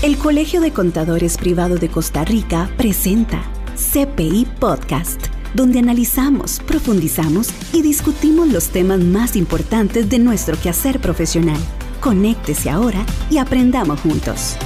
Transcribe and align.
El 0.00 0.16
Colegio 0.16 0.60
de 0.60 0.72
Contadores 0.72 1.36
Privado 1.36 1.74
de 1.74 1.88
Costa 1.88 2.24
Rica 2.24 2.70
presenta 2.76 3.42
CPI 3.74 4.46
Podcast, 4.60 5.20
donde 5.54 5.80
analizamos, 5.80 6.60
profundizamos 6.60 7.48
y 7.74 7.82
discutimos 7.82 8.46
los 8.46 8.68
temas 8.68 9.00
más 9.00 9.34
importantes 9.34 10.08
de 10.08 10.20
nuestro 10.20 10.56
quehacer 10.56 11.00
profesional. 11.00 11.58
Conéctese 11.98 12.70
ahora 12.70 13.04
y 13.28 13.38
aprendamos 13.38 14.00
juntos. 14.00 14.56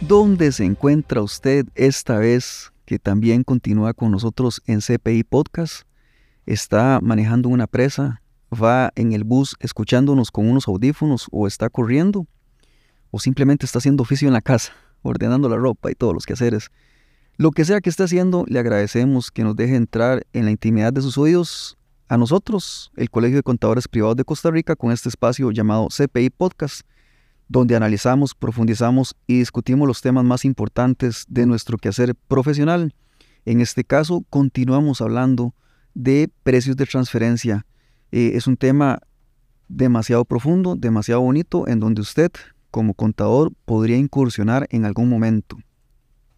¿Dónde 0.00 0.52
se 0.52 0.64
encuentra 0.64 1.20
usted 1.20 1.66
esta 1.74 2.16
vez 2.16 2.72
que 2.84 3.00
también 3.00 3.42
continúa 3.42 3.92
con 3.92 4.12
nosotros 4.12 4.62
en 4.66 4.78
CPI 4.78 5.24
Podcast? 5.24 5.82
¿Está 6.46 7.00
manejando 7.02 7.48
una 7.48 7.66
presa? 7.66 8.22
¿Va 8.54 8.92
en 8.94 9.12
el 9.14 9.24
bus 9.24 9.56
escuchándonos 9.58 10.30
con 10.30 10.48
unos 10.48 10.68
audífonos 10.68 11.26
o 11.32 11.48
está 11.48 11.70
corriendo? 11.70 12.28
¿O 13.10 13.18
simplemente 13.18 13.66
está 13.66 13.78
haciendo 13.78 14.02
oficio 14.02 14.28
en 14.28 14.34
la 14.34 14.40
casa, 14.40 14.72
ordenando 15.02 15.48
la 15.48 15.56
ropa 15.56 15.90
y 15.90 15.94
todos 15.94 16.14
los 16.14 16.26
quehaceres? 16.26 16.70
Lo 17.36 17.50
que 17.50 17.64
sea 17.64 17.80
que 17.80 17.90
esté 17.90 18.04
haciendo, 18.04 18.44
le 18.48 18.58
agradecemos 18.58 19.30
que 19.30 19.44
nos 19.44 19.56
deje 19.56 19.76
entrar 19.76 20.26
en 20.32 20.44
la 20.44 20.50
intimidad 20.50 20.92
de 20.92 21.02
sus 21.02 21.16
oídos 21.18 21.78
a 22.08 22.16
nosotros, 22.16 22.92
el 22.96 23.08
Colegio 23.10 23.36
de 23.36 23.42
Contadores 23.42 23.88
Privados 23.88 24.16
de 24.16 24.24
Costa 24.24 24.50
Rica, 24.50 24.76
con 24.76 24.92
este 24.92 25.08
espacio 25.08 25.50
llamado 25.50 25.88
CPI 25.88 26.30
Podcast 26.30 26.82
donde 27.50 27.74
analizamos, 27.74 28.32
profundizamos 28.32 29.16
y 29.26 29.38
discutimos 29.38 29.88
los 29.88 30.00
temas 30.00 30.24
más 30.24 30.44
importantes 30.44 31.24
de 31.28 31.46
nuestro 31.46 31.78
quehacer 31.78 32.14
profesional. 32.14 32.94
En 33.44 33.60
este 33.60 33.82
caso, 33.82 34.24
continuamos 34.30 35.00
hablando 35.00 35.52
de 35.92 36.30
precios 36.44 36.76
de 36.76 36.86
transferencia. 36.86 37.66
Eh, 38.12 38.32
es 38.34 38.46
un 38.46 38.56
tema 38.56 39.00
demasiado 39.66 40.24
profundo, 40.24 40.76
demasiado 40.76 41.22
bonito, 41.22 41.66
en 41.66 41.80
donde 41.80 42.02
usted, 42.02 42.30
como 42.70 42.94
contador, 42.94 43.52
podría 43.64 43.96
incursionar 43.96 44.66
en 44.70 44.84
algún 44.84 45.08
momento. 45.08 45.58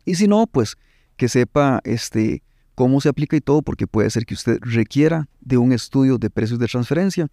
Y 0.05 0.14
si 0.16 0.27
no, 0.27 0.47
pues 0.47 0.77
que 1.16 1.28
sepa 1.28 1.80
este, 1.84 2.42
cómo 2.75 3.00
se 3.00 3.08
aplica 3.08 3.36
y 3.36 3.41
todo, 3.41 3.62
porque 3.62 3.86
puede 3.86 4.11
ser 4.11 4.25
que 4.25 4.34
usted 4.34 4.58
requiera 4.60 5.28
de 5.41 5.58
un 5.58 5.72
estudio 5.72 6.19
de 6.19 6.30
precios 6.30 6.58
de 6.58 6.66
transferencia. 6.66 7.28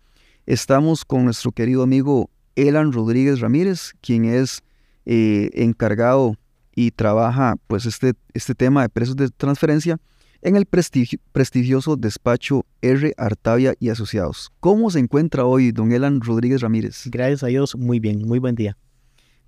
Estamos 0.45 1.05
con 1.05 1.25
nuestro 1.25 1.51
querido 1.51 1.83
amigo 1.83 2.29
Elan 2.55 2.91
Rodríguez 2.91 3.39
Ramírez, 3.39 3.93
quien 4.01 4.25
es 4.25 4.61
eh, 5.05 5.49
encargado 5.53 6.35
y 6.75 6.91
trabaja 6.91 7.55
pues 7.67 7.85
este, 7.85 8.13
este 8.33 8.55
tema 8.55 8.81
de 8.83 8.89
precios 8.89 9.15
de 9.15 9.29
transferencia 9.29 9.97
en 10.41 10.55
el 10.55 10.65
prestigioso 10.65 11.97
despacho 11.97 12.65
R. 12.81 13.13
Artavia 13.17 13.73
y 13.79 13.89
Asociados. 13.89 14.51
¿Cómo 14.59 14.89
se 14.89 14.99
encuentra 14.99 15.45
hoy 15.45 15.71
don 15.71 15.91
Elan 15.91 16.21
Rodríguez 16.21 16.61
Ramírez? 16.61 17.03
Gracias 17.07 17.43
a 17.43 17.47
Dios, 17.47 17.75
muy 17.75 17.99
bien, 17.99 18.25
muy 18.25 18.39
buen 18.39 18.55
día. 18.55 18.77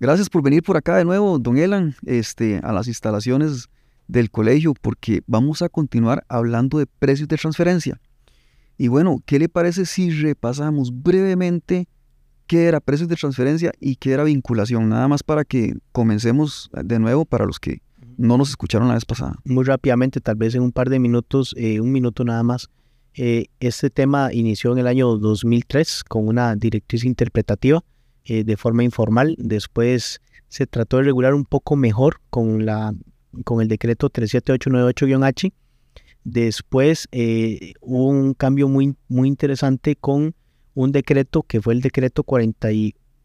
Gracias 0.02 0.28
por 0.28 0.42
venir 0.42 0.64
por 0.64 0.76
acá 0.76 0.96
de 0.96 1.04
nuevo, 1.04 1.38
don 1.38 1.56
Elan, 1.56 1.94
este, 2.04 2.58
a 2.64 2.72
las 2.72 2.88
instalaciones 2.88 3.68
del 4.08 4.32
colegio, 4.32 4.74
porque 4.74 5.22
vamos 5.28 5.62
a 5.62 5.68
continuar 5.68 6.24
hablando 6.28 6.78
de 6.78 6.86
precios 6.86 7.28
de 7.28 7.36
transferencia. 7.36 8.00
Y 8.76 8.88
bueno, 8.88 9.22
¿qué 9.24 9.38
le 9.38 9.48
parece 9.48 9.86
si 9.86 10.10
repasamos 10.10 10.90
brevemente 10.92 11.86
qué 12.48 12.64
era 12.64 12.80
precios 12.80 13.08
de 13.08 13.14
transferencia 13.14 13.70
y 13.78 13.94
qué 13.94 14.10
era 14.10 14.24
vinculación, 14.24 14.88
nada 14.88 15.06
más 15.06 15.22
para 15.22 15.44
que 15.44 15.76
comencemos 15.92 16.68
de 16.72 16.98
nuevo 16.98 17.24
para 17.24 17.46
los 17.46 17.60
que 17.60 17.80
no 18.16 18.36
nos 18.36 18.50
escucharon 18.50 18.88
la 18.88 18.94
vez 18.94 19.04
pasada. 19.04 19.36
Muy 19.44 19.62
rápidamente, 19.62 20.20
tal 20.20 20.34
vez 20.34 20.56
en 20.56 20.62
un 20.62 20.72
par 20.72 20.90
de 20.90 20.98
minutos, 20.98 21.54
eh, 21.56 21.78
un 21.78 21.92
minuto 21.92 22.24
nada 22.24 22.42
más. 22.42 22.70
Eh, 23.14 23.46
este 23.60 23.88
tema 23.88 24.32
inició 24.32 24.72
en 24.72 24.78
el 24.78 24.88
año 24.88 25.16
2003 25.16 26.02
con 26.02 26.26
una 26.26 26.56
directriz 26.56 27.04
interpretativa 27.04 27.84
eh, 28.24 28.44
de 28.44 28.56
forma 28.56 28.84
informal. 28.84 29.34
Después 29.38 30.20
se 30.48 30.66
trató 30.66 30.98
de 30.98 31.04
regular 31.04 31.34
un 31.34 31.44
poco 31.44 31.76
mejor 31.76 32.20
con, 32.30 32.66
la, 32.66 32.94
con 33.44 33.60
el 33.60 33.68
decreto 33.68 34.10
37898-H. 34.10 35.52
Después 36.24 37.08
hubo 37.80 38.08
un 38.08 38.34
cambio 38.34 38.68
muy, 38.68 38.94
muy 39.08 39.28
interesante 39.28 39.96
con 39.96 40.34
un 40.74 40.92
decreto 40.92 41.42
que 41.42 41.60
fue 41.60 41.74
el 41.74 41.80
decreto 41.80 42.22
40 42.22 42.68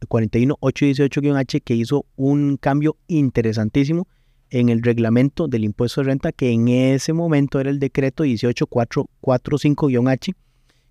41818-H 0.05 1.61
que 1.61 1.75
hizo 1.75 2.05
un 2.15 2.57
cambio 2.57 2.97
interesantísimo 3.07 4.07
en 4.49 4.69
el 4.69 4.81
reglamento 4.81 5.47
del 5.47 5.65
impuesto 5.65 6.01
de 6.01 6.07
renta 6.07 6.31
que 6.31 6.51
en 6.51 6.67
ese 6.67 7.13
momento 7.13 7.59
era 7.59 7.69
el 7.69 7.79
decreto 7.79 8.23
18445-H 8.23 10.33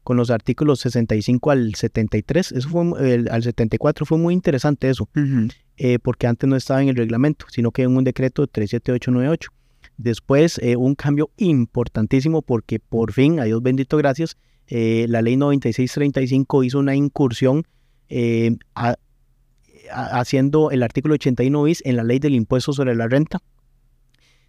con 0.06 0.16
los 0.16 0.30
artículos 0.30 0.78
65 0.78 1.50
al 1.50 1.74
73, 1.74 2.52
eso 2.52 2.68
fue 2.68 3.24
al 3.28 3.42
74 3.42 4.06
fue 4.06 4.18
muy 4.18 4.34
interesante 4.34 4.88
eso, 4.88 5.08
eh, 5.78 5.98
porque 5.98 6.28
antes 6.28 6.48
no 6.48 6.54
estaba 6.54 6.80
en 6.80 6.90
el 6.90 6.94
reglamento, 6.94 7.46
sino 7.48 7.72
que 7.72 7.82
en 7.82 7.96
un 7.96 8.04
decreto 8.04 8.46
37898. 8.46 9.50
Después 9.96 10.60
eh, 10.62 10.76
un 10.76 10.94
cambio 10.94 11.30
importantísimo 11.38 12.42
porque 12.42 12.78
por 12.78 13.12
fin, 13.12 13.40
a 13.40 13.44
Dios 13.46 13.60
bendito 13.64 13.96
gracias, 13.96 14.36
eh, 14.68 15.06
la 15.08 15.22
ley 15.22 15.36
9635 15.36 16.62
hizo 16.62 16.78
una 16.78 16.94
incursión 16.94 17.64
eh, 18.08 18.56
haciendo 19.90 20.70
el 20.70 20.84
artículo 20.84 21.14
81 21.14 21.64
bis 21.64 21.82
en 21.84 21.96
la 21.96 22.04
ley 22.04 22.20
del 22.20 22.36
impuesto 22.36 22.72
sobre 22.72 22.94
la 22.94 23.08
renta. 23.08 23.40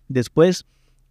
Después 0.08 0.68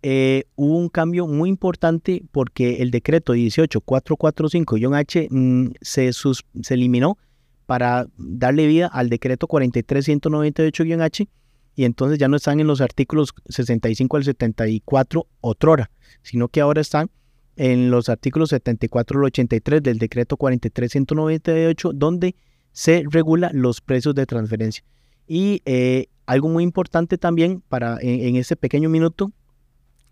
eh, 0.09 0.45
hubo 0.55 0.79
un 0.79 0.89
cambio 0.89 1.27
muy 1.27 1.49
importante 1.49 2.23
porque 2.31 2.77
el 2.81 2.93
decreto 2.93 3.35
18445-H 3.35 5.27
mm, 5.29 5.71
se, 5.81 6.13
se 6.13 6.75
eliminó 6.75 7.19
para 7.67 8.07
darle 8.17 8.69
vida 8.69 8.87
al 8.87 9.09
decreto 9.09 9.49
43198-H 9.49 11.27
y 11.75 11.85
entonces 11.85 12.21
ya 12.21 12.29
no 12.29 12.37
están 12.37 12.61
en 12.61 12.69
los 12.69 12.81
artículos 12.81 13.35
65 13.49 14.17
al 14.17 14.23
74 14.23 15.27
otrora, 15.41 15.91
sino 16.23 16.47
que 16.47 16.61
ahora 16.61 16.83
están 16.83 17.11
en 17.57 17.91
los 17.91 18.09
artículos 18.09 18.51
74 18.51 19.19
al 19.19 19.25
83 19.25 19.83
del 19.83 19.99
decreto 19.99 20.37
43198, 20.37 21.91
donde 21.95 22.37
se 22.71 23.03
regula 23.11 23.51
los 23.53 23.81
precios 23.81 24.15
de 24.15 24.25
transferencia. 24.25 24.85
Y 25.27 25.63
eh, 25.65 26.07
algo 26.27 26.49
muy 26.49 26.63
importante 26.63 27.19
también 27.19 27.61
para 27.69 27.99
en, 28.01 28.37
este 28.37 28.55
pequeño 28.55 28.89
minuto, 28.89 29.33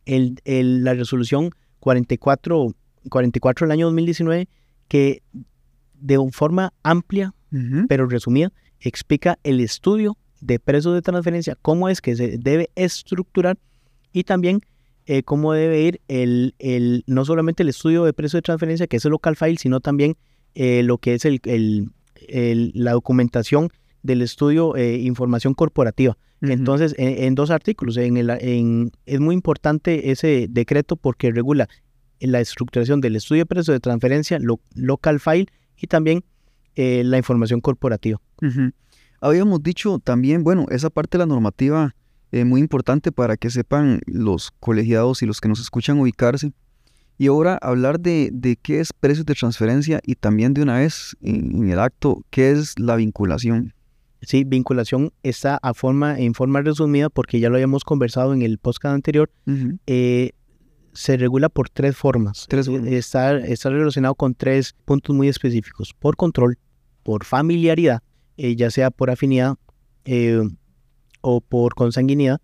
el, 0.06 0.84
la 0.84 0.94
resolución 0.94 1.50
44, 1.80 2.74
44 3.08 3.66
del 3.66 3.72
año 3.72 3.86
2019, 3.86 4.48
que 4.88 5.22
de 5.94 6.18
forma 6.32 6.72
amplia, 6.82 7.34
pero 7.88 8.08
resumida, 8.08 8.52
explica 8.80 9.38
el 9.44 9.60
estudio 9.60 10.16
de 10.40 10.58
precios 10.58 10.92
de 10.94 11.02
transferencia, 11.02 11.56
cómo 11.62 11.88
es 11.88 12.00
que 12.00 12.16
se 12.16 12.36
debe 12.36 12.68
estructurar 12.74 13.58
y 14.12 14.24
también 14.24 14.60
eh, 15.06 15.22
cómo 15.22 15.52
debe 15.52 15.82
ir 15.82 16.00
el, 16.08 16.54
el, 16.58 17.04
no 17.06 17.24
solamente 17.24 17.62
el 17.62 17.68
estudio 17.68 18.04
de 18.04 18.12
precio 18.12 18.38
de 18.38 18.42
transferencia, 18.42 18.86
que 18.86 18.96
es 18.96 19.04
el 19.04 19.12
local 19.12 19.36
file, 19.36 19.56
sino 19.58 19.80
también 19.80 20.16
eh, 20.54 20.82
lo 20.82 20.98
que 20.98 21.14
es 21.14 21.24
el, 21.24 21.40
el, 21.44 22.72
la 22.74 22.92
documentación 22.92 23.70
del 24.04 24.22
estudio 24.22 24.76
eh, 24.76 24.98
información 24.98 25.54
corporativa. 25.54 26.16
Entonces, 26.40 26.94
en, 26.98 27.34
dos 27.34 27.50
artículos, 27.50 27.96
en 27.96 28.18
el, 28.18 28.28
en, 28.28 28.92
es 29.06 29.18
muy 29.18 29.34
importante 29.34 30.10
ese 30.10 30.46
decreto 30.50 30.94
porque 30.94 31.32
regula 31.32 31.70
la 32.20 32.38
estructuración 32.38 33.00
del 33.00 33.16
estudio 33.16 33.42
de 33.42 33.46
precio 33.46 33.72
de 33.72 33.80
transferencia, 33.80 34.38
lo, 34.38 34.60
local 34.74 35.20
file 35.20 35.46
y 35.78 35.86
también 35.86 36.22
la 36.76 37.16
información 37.16 37.62
corporativa. 37.62 38.20
Habíamos 39.22 39.62
dicho 39.62 39.98
también, 40.00 40.44
bueno, 40.44 40.66
esa 40.68 40.90
parte 40.90 41.16
de 41.16 41.20
la 41.20 41.26
normativa 41.26 41.94
eh, 42.34 42.44
muy 42.44 42.60
importante 42.60 43.12
para 43.12 43.36
que 43.36 43.48
sepan 43.48 44.00
los 44.06 44.50
colegiados 44.58 45.22
y 45.22 45.26
los 45.26 45.40
que 45.40 45.48
nos 45.48 45.60
escuchan 45.60 46.00
ubicarse. 46.00 46.52
Y 47.16 47.28
ahora 47.28 47.56
hablar 47.62 48.00
de, 48.00 48.30
de 48.32 48.56
qué 48.56 48.80
es 48.80 48.92
precios 48.92 49.24
de 49.24 49.34
transferencia 49.34 50.00
y 50.02 50.16
también 50.16 50.52
de 50.52 50.62
una 50.62 50.78
vez 50.78 51.16
en, 51.22 51.70
el 51.70 51.78
acto, 51.78 52.24
qué 52.30 52.50
es 52.50 52.76
la 52.76 52.96
vinculación. 52.96 53.72
Sí, 54.26 54.44
vinculación 54.44 55.12
está 55.22 55.58
a 55.62 55.74
forma, 55.74 56.18
en 56.18 56.34
forma 56.34 56.62
resumida, 56.62 57.10
porque 57.10 57.40
ya 57.40 57.48
lo 57.48 57.56
habíamos 57.56 57.84
conversado 57.84 58.34
en 58.34 58.42
el 58.42 58.58
podcast 58.58 58.94
anterior, 58.94 59.30
eh, 59.86 60.30
se 60.92 61.16
regula 61.16 61.48
por 61.48 61.68
tres 61.68 61.96
formas. 61.96 62.46
Tres 62.48 62.68
Está, 62.68 63.36
está 63.36 63.70
relacionado 63.70 64.14
con 64.14 64.34
tres 64.34 64.74
puntos 64.84 65.14
muy 65.14 65.28
específicos. 65.28 65.92
Por 65.98 66.16
control, 66.16 66.58
por 67.02 67.24
familiaridad, 67.24 68.02
eh, 68.36 68.56
ya 68.56 68.70
sea 68.70 68.90
por 68.90 69.10
afinidad 69.10 69.56
o 71.20 71.40
por 71.40 71.74
consanguinidad 71.74 72.40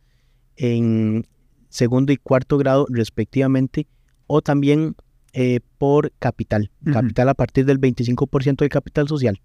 en 0.56 1.26
segundo 1.68 2.12
y 2.12 2.16
cuarto 2.16 2.58
grado 2.58 2.86
respectivamente, 2.90 3.86
o 4.26 4.42
también 4.42 4.96
eh, 5.32 5.60
por 5.78 6.12
capital, 6.18 6.70
capital 6.92 7.28
a 7.28 7.34
partir 7.34 7.64
del 7.64 7.80
25% 7.80 8.56
del 8.56 8.68
capital 8.68 9.08
social. 9.08 9.40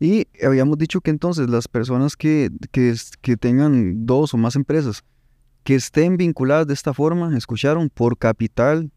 Y 0.00 0.28
habíamos 0.44 0.78
dicho 0.78 1.00
que 1.00 1.10
entonces 1.10 1.50
las 1.50 1.66
personas 1.66 2.16
que, 2.16 2.50
que, 2.70 2.94
que, 3.20 3.36
tengan 3.36 4.06
dos 4.06 4.32
o 4.32 4.36
más 4.36 4.54
empresas 4.54 5.02
que 5.64 5.74
estén 5.74 6.16
vinculadas 6.16 6.66
de 6.66 6.74
esta 6.74 6.94
forma, 6.94 7.36
escucharon, 7.36 7.90
por 7.90 8.16
capital, 8.16 8.90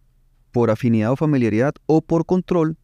por 0.52 0.70
afinidad 0.70 1.12
o 1.12 1.16
familiaridad 1.16 1.74
o 1.88 2.02
por 2.02 2.26
control, 2.26 2.78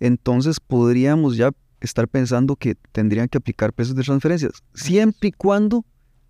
entonces 0.00 0.58
podríamos 0.58 1.36
ya 1.36 1.52
estar 1.80 2.08
pensando 2.08 2.56
que 2.56 2.74
tendrían 2.92 3.28
que 3.28 3.38
aplicar 3.38 3.72
precios 3.72 3.96
de 3.96 4.02
transferencias, 4.02 4.62
siempre 4.74 5.28
y 5.28 5.32
cuando 5.32 5.84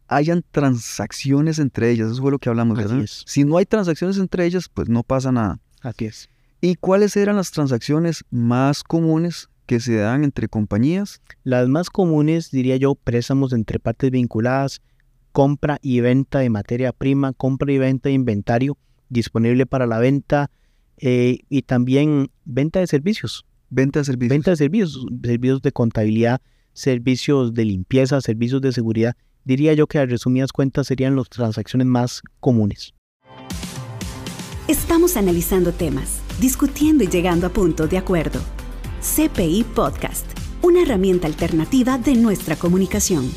hayan 0.09 0.45
transacciones 0.51 1.59
entre 1.59 1.91
ellas. 1.91 2.13
Eso 2.13 2.23
fue 2.23 2.31
lo 2.31 2.39
que 2.39 2.49
hablamos. 2.49 3.25
Si 3.27 3.45
no 3.45 3.57
hay 3.57 3.67
transacciones 3.67 4.19
entre 4.19 4.45
ellas, 4.45 4.69
pues 4.69 4.89
no 4.89 5.03
pasa 5.03 5.33
nada. 5.33 5.59
Así 5.81 6.05
es. 6.07 6.29
¿Y 6.61 6.77
cuáles 6.77 7.17
eran 7.17 7.37
las 7.37 7.51
transacciones 7.51 8.25
más 8.31 8.85
comunes 8.85 9.49
que 9.67 9.81
se 9.81 9.97
dan 9.97 10.25
entre 10.25 10.49
compañías? 10.49 11.23
Las 11.45 11.69
más 11.69 11.91
comunes, 11.91 12.51
diría 12.51 12.77
yo, 12.77 12.95
préstamos 12.95 13.53
entre 13.53 13.79
partes 13.79 14.11
vinculadas, 14.11 14.83
compra 15.33 15.79
y 15.83 16.01
venta 16.01 16.41
de 16.41 16.51
materia 16.51 16.93
prima, 16.93 17.33
compra 17.33 17.73
y 17.73 17.79
venta 17.79 18.09
de 18.09 18.15
inventario 18.15 18.77
disponible 19.09 19.67
para 19.67 19.87
la 19.87 19.99
venta 19.99 20.51
eh, 20.99 21.41
y 21.49 21.63
también 21.63 22.31
venta 22.45 22.81
de 22.81 22.87
servicios. 22.87 23.45
Venta 23.71 24.01
de 24.01 24.05
servicios. 24.05 24.31
Venta 24.31 24.51
de 24.51 24.57
servicios, 24.57 25.07
servicios 25.23 25.63
de 25.63 25.73
contabilidad, 25.73 26.41
servicios 26.73 27.55
de 27.55 27.65
limpieza, 27.65 28.21
servicios 28.21 28.61
de 28.61 28.73
seguridad. 28.73 29.17
Diría 29.45 29.75
yo 29.75 29.87
que 29.87 29.99
a 29.99 30.07
resumidas 30.07 30.53
cuentas 30.53 30.87
serían 30.87 31.17
las 31.17 31.29
transacciones 31.29 31.87
más 31.87 32.23
comunes. 32.41 32.95
Estamos 34.69 35.17
analizando 35.17 35.73
temas, 35.73 36.23
discutiendo 36.41 37.03
y 37.03 37.09
llegando 37.09 37.47
a 37.47 37.51
puntos 37.51 37.91
de 37.91 37.99
acuerdo. 37.99 38.41
CPI 39.03 39.65
Podcast, 39.75 40.25
una 40.63 40.83
herramienta 40.83 41.27
alternativa 41.27 41.99
de 41.99 42.15
nuestra 42.15 42.55
comunicación. 42.55 43.29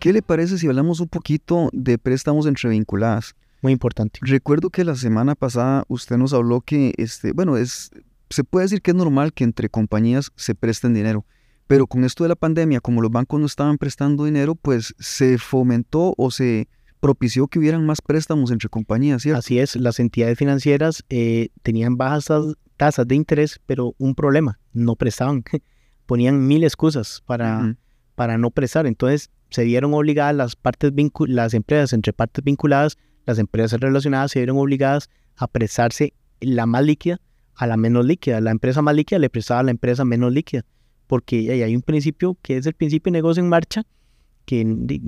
¿Qué 0.00 0.14
le 0.14 0.22
parece 0.22 0.56
si 0.56 0.66
hablamos 0.66 1.00
un 1.00 1.08
poquito 1.08 1.68
de 1.74 1.98
préstamos 1.98 2.46
entre 2.46 2.70
vinculadas? 2.70 3.36
Muy 3.60 3.72
importante. 3.72 4.18
Recuerdo 4.22 4.70
que 4.70 4.84
la 4.84 4.94
semana 4.94 5.34
pasada 5.34 5.84
usted 5.88 6.16
nos 6.16 6.32
habló 6.32 6.62
que, 6.62 6.94
este, 6.96 7.32
bueno, 7.32 7.58
es, 7.58 7.90
se 8.30 8.42
puede 8.42 8.64
decir 8.64 8.80
que 8.80 8.92
es 8.92 8.96
normal 8.96 9.34
que 9.34 9.44
entre 9.44 9.68
compañías 9.68 10.32
se 10.34 10.54
presten 10.54 10.94
dinero, 10.94 11.26
pero 11.66 11.86
con 11.86 12.02
esto 12.02 12.24
de 12.24 12.30
la 12.30 12.36
pandemia, 12.36 12.80
como 12.80 13.02
los 13.02 13.10
bancos 13.10 13.38
no 13.38 13.44
estaban 13.44 13.76
prestando 13.76 14.24
dinero, 14.24 14.54
pues 14.54 14.94
se 14.98 15.36
fomentó 15.36 16.14
o 16.16 16.30
se 16.30 16.68
propició 17.00 17.48
que 17.48 17.58
hubieran 17.58 17.84
más 17.84 18.00
préstamos 18.00 18.50
entre 18.50 18.70
compañías, 18.70 19.20
¿cierto? 19.20 19.40
Así 19.40 19.58
es, 19.58 19.76
las 19.76 20.00
entidades 20.00 20.38
financieras 20.38 21.04
eh, 21.10 21.50
tenían 21.62 21.98
bajas 21.98 22.30
tasas 22.76 23.06
de 23.08 23.14
interés, 23.14 23.60
pero 23.66 23.94
un 23.98 24.14
problema, 24.14 24.58
no 24.72 24.96
prestaban. 24.96 25.42
Ponían 26.06 26.46
mil 26.46 26.62
excusas 26.64 27.22
para, 27.26 27.58
Ujú. 27.58 27.76
para 28.14 28.38
no 28.38 28.50
prestar. 28.50 28.86
Entonces 28.86 29.30
se 29.50 29.64
vieron 29.64 29.94
obligadas 29.94 30.34
las 30.34 30.56
partes 30.56 30.92
las 31.28 31.54
empresas 31.54 31.92
entre 31.92 32.12
partes 32.12 32.44
vinculadas, 32.44 32.96
las 33.24 33.38
empresas 33.38 33.80
relacionadas 33.80 34.30
se 34.32 34.40
vieron 34.40 34.58
obligadas 34.58 35.10
a 35.36 35.48
prestarse 35.48 36.12
la 36.40 36.66
más 36.66 36.84
líquida 36.84 37.20
a 37.56 37.66
la 37.66 37.76
menos 37.76 38.04
líquida. 38.04 38.40
La 38.40 38.50
empresa 38.50 38.82
más 38.82 38.94
líquida 38.94 39.18
le 39.18 39.30
prestaba 39.30 39.60
a 39.60 39.62
la 39.64 39.70
empresa 39.70 40.04
menos 40.04 40.32
líquida, 40.32 40.64
porque 41.06 41.50
hay 41.50 41.74
un 41.74 41.82
principio 41.82 42.36
que 42.42 42.58
es 42.58 42.66
el 42.66 42.74
principio 42.74 43.10
de 43.10 43.18
negocio 43.18 43.42
en 43.42 43.48
marcha 43.48 43.82
que 44.44 44.60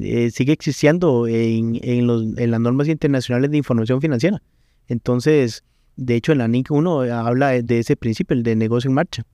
eh, 0.03 0.31
sigue 0.33 0.53
existiendo 0.53 1.29
en, 1.29 1.79
en, 1.83 2.07
los, 2.07 2.25
en 2.37 2.51
las 2.51 2.61
normas 2.61 2.89
internacionales 2.89 3.51
de 3.51 3.59
información 3.59 4.01
financiera. 4.01 4.43
Entonces, 4.89 5.63
de 5.99 6.15
hecho, 6.15 6.33
en 6.33 6.39
la 6.39 6.47
NIC 6.49 6.71
1 6.71 7.01
habla 7.13 7.49
de, 7.49 7.63
de 7.63 7.81
ese 7.81 7.97
principio, 7.97 8.35
el 8.37 8.43
de 8.45 8.55
negocio 8.57 8.89
en 8.89 8.95
marcha. 8.95 9.25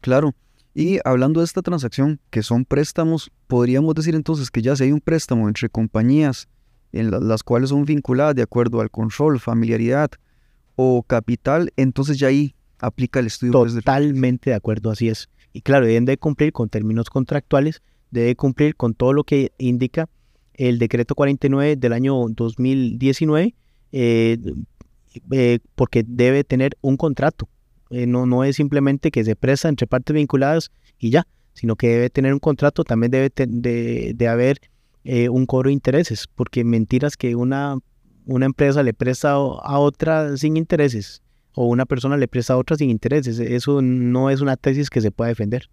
Claro. 0.00 0.34
Y 0.74 0.98
hablando 1.04 1.40
de 1.40 1.44
esta 1.46 1.62
transacción, 1.62 2.20
que 2.30 2.42
son 2.42 2.64
préstamos, 2.64 3.30
podríamos 3.48 3.94
decir 3.94 4.14
entonces 4.14 4.50
que 4.50 4.62
ya 4.62 4.76
si 4.76 4.84
hay 4.84 4.92
un 4.92 5.00
préstamo 5.00 5.48
entre 5.48 5.68
compañías 5.68 6.46
en 6.92 7.10
la- 7.10 7.18
las 7.20 7.42
cuales 7.42 7.70
son 7.70 7.84
vinculadas 7.84 8.34
de 8.36 8.42
acuerdo 8.42 8.80
al 8.80 8.90
control, 8.90 9.40
familiaridad 9.40 10.10
o 10.76 11.02
capital, 11.02 11.72
entonces 11.76 12.18
ya 12.18 12.28
ahí 12.28 12.54
aplica 12.78 13.18
el 13.18 13.26
estudio. 13.26 13.52
pues, 13.52 13.74
Totalmente 13.74 14.50
de 14.50 14.56
acuerdo, 14.56 14.90
así 14.90 15.08
es. 15.08 15.28
Y 15.52 15.62
claro, 15.62 15.86
deben 15.86 16.04
de 16.04 16.16
cumplir 16.18 16.52
con 16.52 16.68
términos 16.68 17.10
contractuales, 17.10 17.82
debe 18.10 18.36
cumplir 18.36 18.76
con 18.76 18.94
todo 18.94 19.12
lo 19.12 19.24
que 19.24 19.50
indica 19.58 20.08
el 20.54 20.78
decreto 20.78 21.14
49 21.14 21.76
del 21.76 21.92
año 21.92 22.14
2019, 22.28 23.54
eh, 23.92 24.38
eh, 25.30 25.58
porque 25.74 26.04
debe 26.06 26.44
tener 26.44 26.76
un 26.80 26.96
contrato. 26.96 27.48
Eh, 27.90 28.06
no, 28.06 28.26
no 28.26 28.44
es 28.44 28.56
simplemente 28.56 29.10
que 29.10 29.24
se 29.24 29.34
presta 29.34 29.68
entre 29.68 29.86
partes 29.86 30.14
vinculadas 30.14 30.70
y 30.98 31.10
ya, 31.10 31.26
sino 31.54 31.76
que 31.76 31.88
debe 31.88 32.10
tener 32.10 32.32
un 32.34 32.38
contrato, 32.40 32.84
también 32.84 33.10
debe 33.10 33.30
de, 33.34 34.12
de 34.14 34.28
haber 34.28 34.58
eh, 35.04 35.28
un 35.28 35.46
cobro 35.46 35.68
de 35.68 35.74
intereses, 35.74 36.26
porque 36.34 36.64
mentiras 36.64 37.16
que 37.16 37.34
una, 37.34 37.78
una 38.26 38.46
empresa 38.46 38.82
le 38.82 38.92
presta 38.92 39.32
a 39.32 39.36
a 39.36 39.78
otra 39.78 40.36
sin 40.36 40.56
intereses 40.56 41.22
o 41.54 41.66
una 41.66 41.86
persona 41.86 42.16
le 42.16 42.28
presta 42.28 42.52
a 42.52 42.56
otra 42.58 42.76
sin 42.76 42.90
intereses. 42.90 43.38
Eso 43.40 43.80
no 43.82 44.30
es 44.30 44.40
una 44.40 44.56
tesis 44.56 44.90
que 44.90 45.00
se 45.00 45.10
pueda 45.10 45.28
defender. 45.28 45.70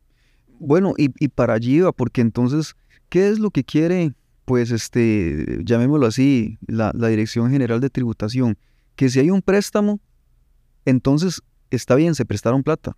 Bueno, 0.59 0.93
y, 0.97 1.09
y 1.19 1.27
para 1.27 1.53
allí 1.53 1.81
va, 1.81 1.91
porque 1.91 2.21
entonces, 2.21 2.75
¿qué 3.09 3.27
es 3.27 3.39
lo 3.39 3.51
que 3.51 3.63
quiere, 3.65 4.13
pues, 4.45 4.71
este, 4.71 5.59
llamémoslo 5.65 6.07
así, 6.07 6.57
la, 6.65 6.91
la 6.95 7.09
Dirección 7.09 7.51
General 7.51 7.81
de 7.81 7.89
Tributación? 7.89 8.57
Que 8.95 9.09
si 9.09 9.19
hay 9.19 9.29
un 9.29 9.41
préstamo, 9.41 9.99
entonces 10.85 11.41
está 11.69 11.95
bien, 11.95 12.15
se 12.15 12.25
prestaron 12.25 12.63
plata, 12.63 12.97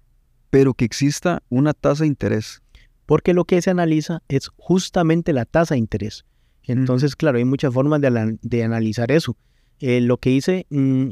pero 0.50 0.74
que 0.74 0.86
exista 0.86 1.42
una 1.50 1.74
tasa 1.74 2.04
de 2.04 2.08
interés. 2.08 2.62
Porque 3.06 3.34
lo 3.34 3.46
que 3.46 3.62
se 3.62 3.70
analiza 3.70 4.22
es 4.28 4.50
justamente 4.58 5.34
la 5.34 5.46
tasa 5.46 5.76
de 5.76 5.80
interés. 5.80 6.26
Entonces, 6.64 7.16
claro, 7.16 7.38
hay 7.38 7.46
muchas 7.46 7.74
formas 7.74 8.02
de, 8.02 8.38
de 8.42 8.64
analizar 8.64 9.12
eso. 9.12 9.38
Eh, 9.80 10.02
lo 10.02 10.18
que 10.18 10.32
hice, 10.32 10.66
mm, 10.70 11.12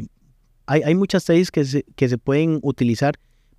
hay, 0.65 0.81
hay 0.83 0.95
muchas 0.95 1.23
tesis 1.23 1.51
que 1.51 1.63
se, 1.63 1.83
que 1.95 2.09
se 2.09 2.17
pueden 2.17 2.59
utilizar 2.61 3.15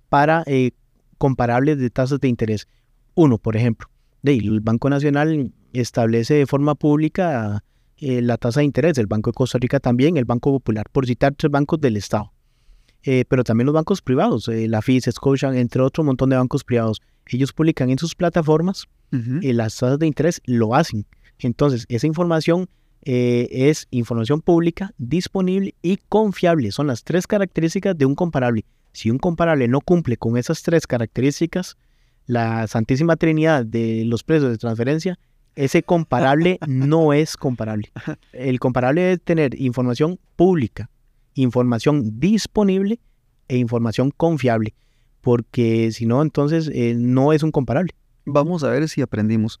para 0.09 0.43
eh, 0.45 0.71
comparables 1.17 1.79
de 1.79 1.89
tasas 1.89 2.19
de 2.19 2.27
interés. 2.27 2.67
Uno, 3.15 3.37
por 3.37 3.55
ejemplo, 3.55 3.87
el 4.23 4.59
Banco 4.61 4.89
Nacional 4.89 5.53
establece 5.73 6.35
de 6.35 6.45
forma 6.45 6.75
pública 6.75 7.63
eh, 7.99 8.21
la 8.21 8.37
tasa 8.37 8.59
de 8.59 8.65
interés, 8.65 8.97
el 8.97 9.07
Banco 9.07 9.31
de 9.31 9.35
Costa 9.35 9.57
Rica 9.57 9.79
también, 9.79 10.17
el 10.17 10.25
Banco 10.25 10.51
Popular, 10.51 10.85
por 10.91 11.05
citar 11.05 11.33
tres 11.35 11.51
bancos 11.51 11.81
del 11.81 11.97
Estado. 11.97 12.31
Eh, 13.03 13.25
pero 13.27 13.43
también 13.43 13.65
los 13.65 13.73
bancos 13.73 14.01
privados, 14.01 14.47
eh, 14.47 14.67
la 14.67 14.81
FIS, 14.81 15.09
Scotia, 15.11 15.57
entre 15.57 15.81
otro 15.81 16.03
montón 16.03 16.29
de 16.29 16.35
bancos 16.35 16.63
privados. 16.63 17.01
Ellos 17.27 17.53
publican 17.53 17.89
en 17.89 17.97
sus 17.97 18.15
plataformas 18.15 18.87
y 19.41 19.53
las 19.53 19.77
tasas 19.77 19.99
de 19.99 20.07
interés 20.07 20.41
lo 20.45 20.75
hacen. 20.75 21.05
Entonces, 21.39 21.85
esa 21.87 22.07
información 22.07 22.67
es 23.03 23.87
información 23.89 24.41
pública, 24.41 24.91
disponible 24.97 25.75
y 25.81 25.97
confiable. 26.09 26.71
Son 26.71 26.87
las 26.87 27.03
tres 27.05 27.25
características 27.25 27.97
de 27.97 28.05
un 28.05 28.15
comparable. 28.15 28.65
Si 28.91 29.09
un 29.09 29.17
comparable 29.17 29.67
no 29.69 29.79
cumple 29.79 30.17
con 30.17 30.37
esas 30.37 30.61
tres 30.61 30.85
características, 30.87 31.77
la 32.25 32.67
santísima 32.67 33.15
trinidad 33.15 33.65
de 33.65 34.03
los 34.05 34.23
precios 34.23 34.51
de 34.51 34.57
transferencia, 34.57 35.17
ese 35.57 35.83
comparable 35.83 36.59
no 36.67 37.13
es 37.13 37.35
comparable. 37.35 37.91
El 38.31 38.59
comparable 38.59 39.01
debe 39.01 39.17
tener 39.17 39.59
información 39.59 40.19
pública, 40.35 40.89
información 41.33 42.19
disponible 42.19 42.99
e 43.47 43.57
información 43.57 44.11
confiable, 44.15 44.73
porque 45.21 45.91
si 45.91 46.05
no, 46.05 46.21
entonces 46.21 46.69
eh, 46.73 46.95
no 46.97 47.33
es 47.33 47.43
un 47.43 47.51
comparable. 47.51 47.91
Vamos 48.25 48.63
a 48.63 48.69
ver 48.69 48.87
si 48.87 49.01
aprendimos. 49.01 49.59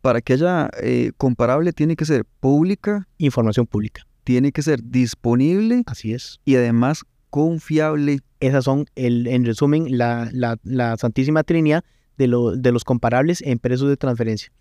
Para 0.00 0.20
que 0.20 0.34
haya 0.34 0.70
eh, 0.82 1.12
comparable 1.16 1.72
tiene 1.72 1.96
que 1.96 2.04
ser 2.04 2.24
pública, 2.40 3.08
Información 3.18 3.66
pública. 3.66 4.02
tiene 4.24 4.52
que 4.52 4.62
ser 4.62 4.80
disponible 4.82 5.82
Así 5.86 6.12
es. 6.12 6.40
y 6.44 6.56
además 6.56 7.04
confiable. 7.30 8.20
Esas 8.40 8.64
son, 8.64 8.84
el, 8.94 9.26
en 9.26 9.44
resumen, 9.46 9.96
la, 9.96 10.28
la, 10.32 10.58
la 10.62 10.96
santísima 10.98 11.42
trinidad 11.42 11.82
de, 12.18 12.26
lo, 12.28 12.54
de 12.54 12.70
los 12.72 12.84
comparables 12.84 13.40
en 13.42 13.58
precios 13.58 13.88
de 13.88 13.96
transferencia. 13.96 14.52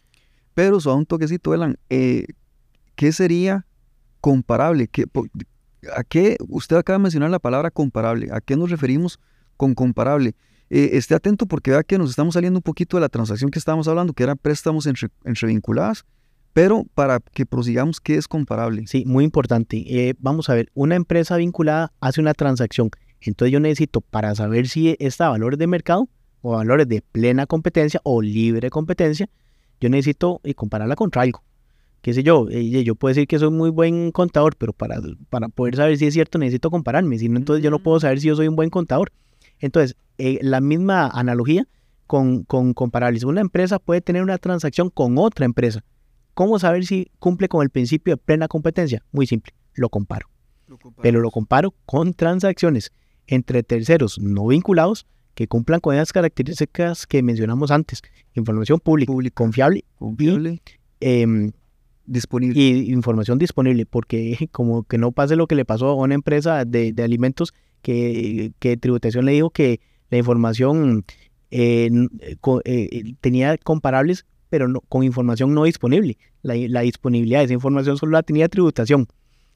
Pero 0.53 0.79
suave 0.79 0.99
un 0.99 1.05
toquecito, 1.05 1.53
Elan, 1.53 1.77
eh, 1.89 2.25
¿qué 2.95 3.11
sería 3.11 3.65
comparable? 4.21 4.87
¿Qué, 4.87 5.07
po- 5.07 5.27
¿A 5.95 6.03
qué? 6.03 6.37
Usted 6.47 6.75
acaba 6.77 6.97
de 6.99 7.03
mencionar 7.03 7.29
la 7.29 7.39
palabra 7.39 7.71
comparable. 7.71 8.29
¿A 8.31 8.39
qué 8.41 8.55
nos 8.55 8.69
referimos 8.69 9.19
con 9.57 9.73
comparable? 9.73 10.35
Eh, 10.69 10.91
esté 10.93 11.13
atento 11.15 11.45
porque 11.45 11.71
vea 11.71 11.83
que 11.83 11.97
nos 11.97 12.09
estamos 12.11 12.33
saliendo 12.35 12.59
un 12.59 12.63
poquito 12.63 12.97
de 12.97 13.01
la 13.01 13.09
transacción 13.09 13.51
que 13.51 13.59
estábamos 13.59 13.87
hablando, 13.87 14.13
que 14.13 14.23
eran 14.23 14.37
préstamos 14.37 14.85
entre, 14.87 15.09
entre 15.25 15.47
vinculadas, 15.47 16.05
pero 16.53 16.85
para 16.95 17.19
que 17.19 17.45
prosigamos, 17.45 17.99
¿qué 17.99 18.15
es 18.15 18.27
comparable? 18.27 18.85
Sí, 18.87 19.03
muy 19.05 19.23
importante. 19.23 19.83
Eh, 19.87 20.13
vamos 20.19 20.49
a 20.49 20.53
ver, 20.55 20.71
una 20.73 20.95
empresa 20.95 21.35
vinculada 21.37 21.91
hace 21.99 22.21
una 22.21 22.33
transacción. 22.33 22.89
Entonces 23.21 23.51
yo 23.51 23.59
necesito, 23.59 24.01
para 24.01 24.33
saber 24.35 24.67
si 24.67 24.95
está 24.99 25.29
valores 25.29 25.57
de 25.59 25.67
mercado 25.67 26.07
o 26.41 26.51
valores 26.51 26.87
de 26.87 27.01
plena 27.01 27.45
competencia 27.45 27.99
o 28.03 28.21
libre 28.21 28.69
competencia, 28.69 29.29
yo 29.83 29.89
necesito 29.89 30.39
eh, 30.43 30.53
compararla 30.53 30.95
contra 30.95 31.23
algo. 31.23 31.43
Qué 32.01 32.13
sé 32.13 32.23
yo, 32.23 32.47
eh, 32.49 32.83
yo 32.83 32.95
puedo 32.95 33.13
decir 33.13 33.27
que 33.27 33.37
soy 33.37 33.49
muy 33.49 33.69
buen 33.69 34.11
contador, 34.11 34.55
pero 34.57 34.71
para, 34.71 35.01
para 35.29 35.49
poder 35.49 35.75
saber 35.75 35.97
si 35.97 36.05
es 36.05 36.13
cierto 36.13 36.37
necesito 36.37 36.71
compararme. 36.71 37.17
Si 37.17 37.27
no, 37.27 37.37
entonces 37.37 37.61
yo 37.61 37.69
no 37.69 37.79
puedo 37.79 37.99
saber 37.99 38.19
si 38.21 38.27
yo 38.27 38.35
soy 38.35 38.47
un 38.47 38.55
buen 38.55 38.69
contador. 38.69 39.11
Entonces, 39.59 39.97
eh, 40.17 40.39
la 40.41 40.61
misma 40.61 41.07
analogía 41.07 41.67
con, 42.07 42.43
con 42.43 42.73
comparables. 42.73 43.23
Una 43.23 43.41
empresa 43.41 43.77
puede 43.77 43.99
tener 43.99 44.23
una 44.23 44.37
transacción 44.37 44.89
con 44.89 45.17
otra 45.17 45.45
empresa. 45.45 45.83
¿Cómo 46.33 46.59
saber 46.59 46.85
si 46.85 47.11
cumple 47.19 47.49
con 47.49 47.61
el 47.61 47.69
principio 47.69 48.13
de 48.13 48.17
plena 48.17 48.47
competencia? 48.47 49.03
Muy 49.11 49.27
simple, 49.27 49.53
lo 49.73 49.89
comparo. 49.89 50.27
Pero 51.01 51.19
lo 51.19 51.29
comparo 51.29 51.73
con 51.85 52.13
transacciones 52.13 52.91
entre 53.27 53.63
terceros 53.63 54.17
no 54.19 54.47
vinculados 54.47 55.05
que 55.35 55.47
cumplan 55.47 55.79
con 55.79 55.95
esas 55.95 56.13
características 56.13 57.07
que 57.07 57.23
mencionamos 57.23 57.71
antes. 57.71 58.01
Información 58.35 58.79
pública, 58.79 59.11
confiable, 59.33 59.83
confiable 59.97 60.61
em, 60.99 61.51
disponible. 62.05 62.59
y 62.59 62.91
información 62.91 63.37
disponible, 63.39 63.85
porque 63.85 64.47
como 64.51 64.83
que 64.83 64.97
no 64.97 65.11
pase 65.11 65.35
lo 65.35 65.47
que 65.47 65.55
le 65.55 65.65
pasó 65.65 65.87
a 65.89 65.95
una 65.95 66.15
empresa 66.15 66.65
de, 66.65 66.93
de 66.93 67.03
alimentos 67.03 67.53
que, 67.81 68.51
que 68.59 68.77
tributación 68.77 69.25
le 69.25 69.33
dijo 69.33 69.49
que 69.49 69.79
la 70.09 70.17
información 70.17 71.03
eh, 71.51 71.89
co- 72.39 72.61
eh, 72.65 73.13
tenía 73.21 73.57
comparables, 73.57 74.25
pero 74.49 74.67
no, 74.67 74.81
con 74.81 75.03
información 75.03 75.53
no 75.53 75.63
disponible. 75.63 76.17
La, 76.43 76.55
la 76.55 76.81
disponibilidad 76.81 77.39
de 77.39 77.45
esa 77.45 77.53
información 77.53 77.97
solo 77.97 78.11
la 78.13 78.23
tenía 78.23 78.47
tributación. 78.49 79.07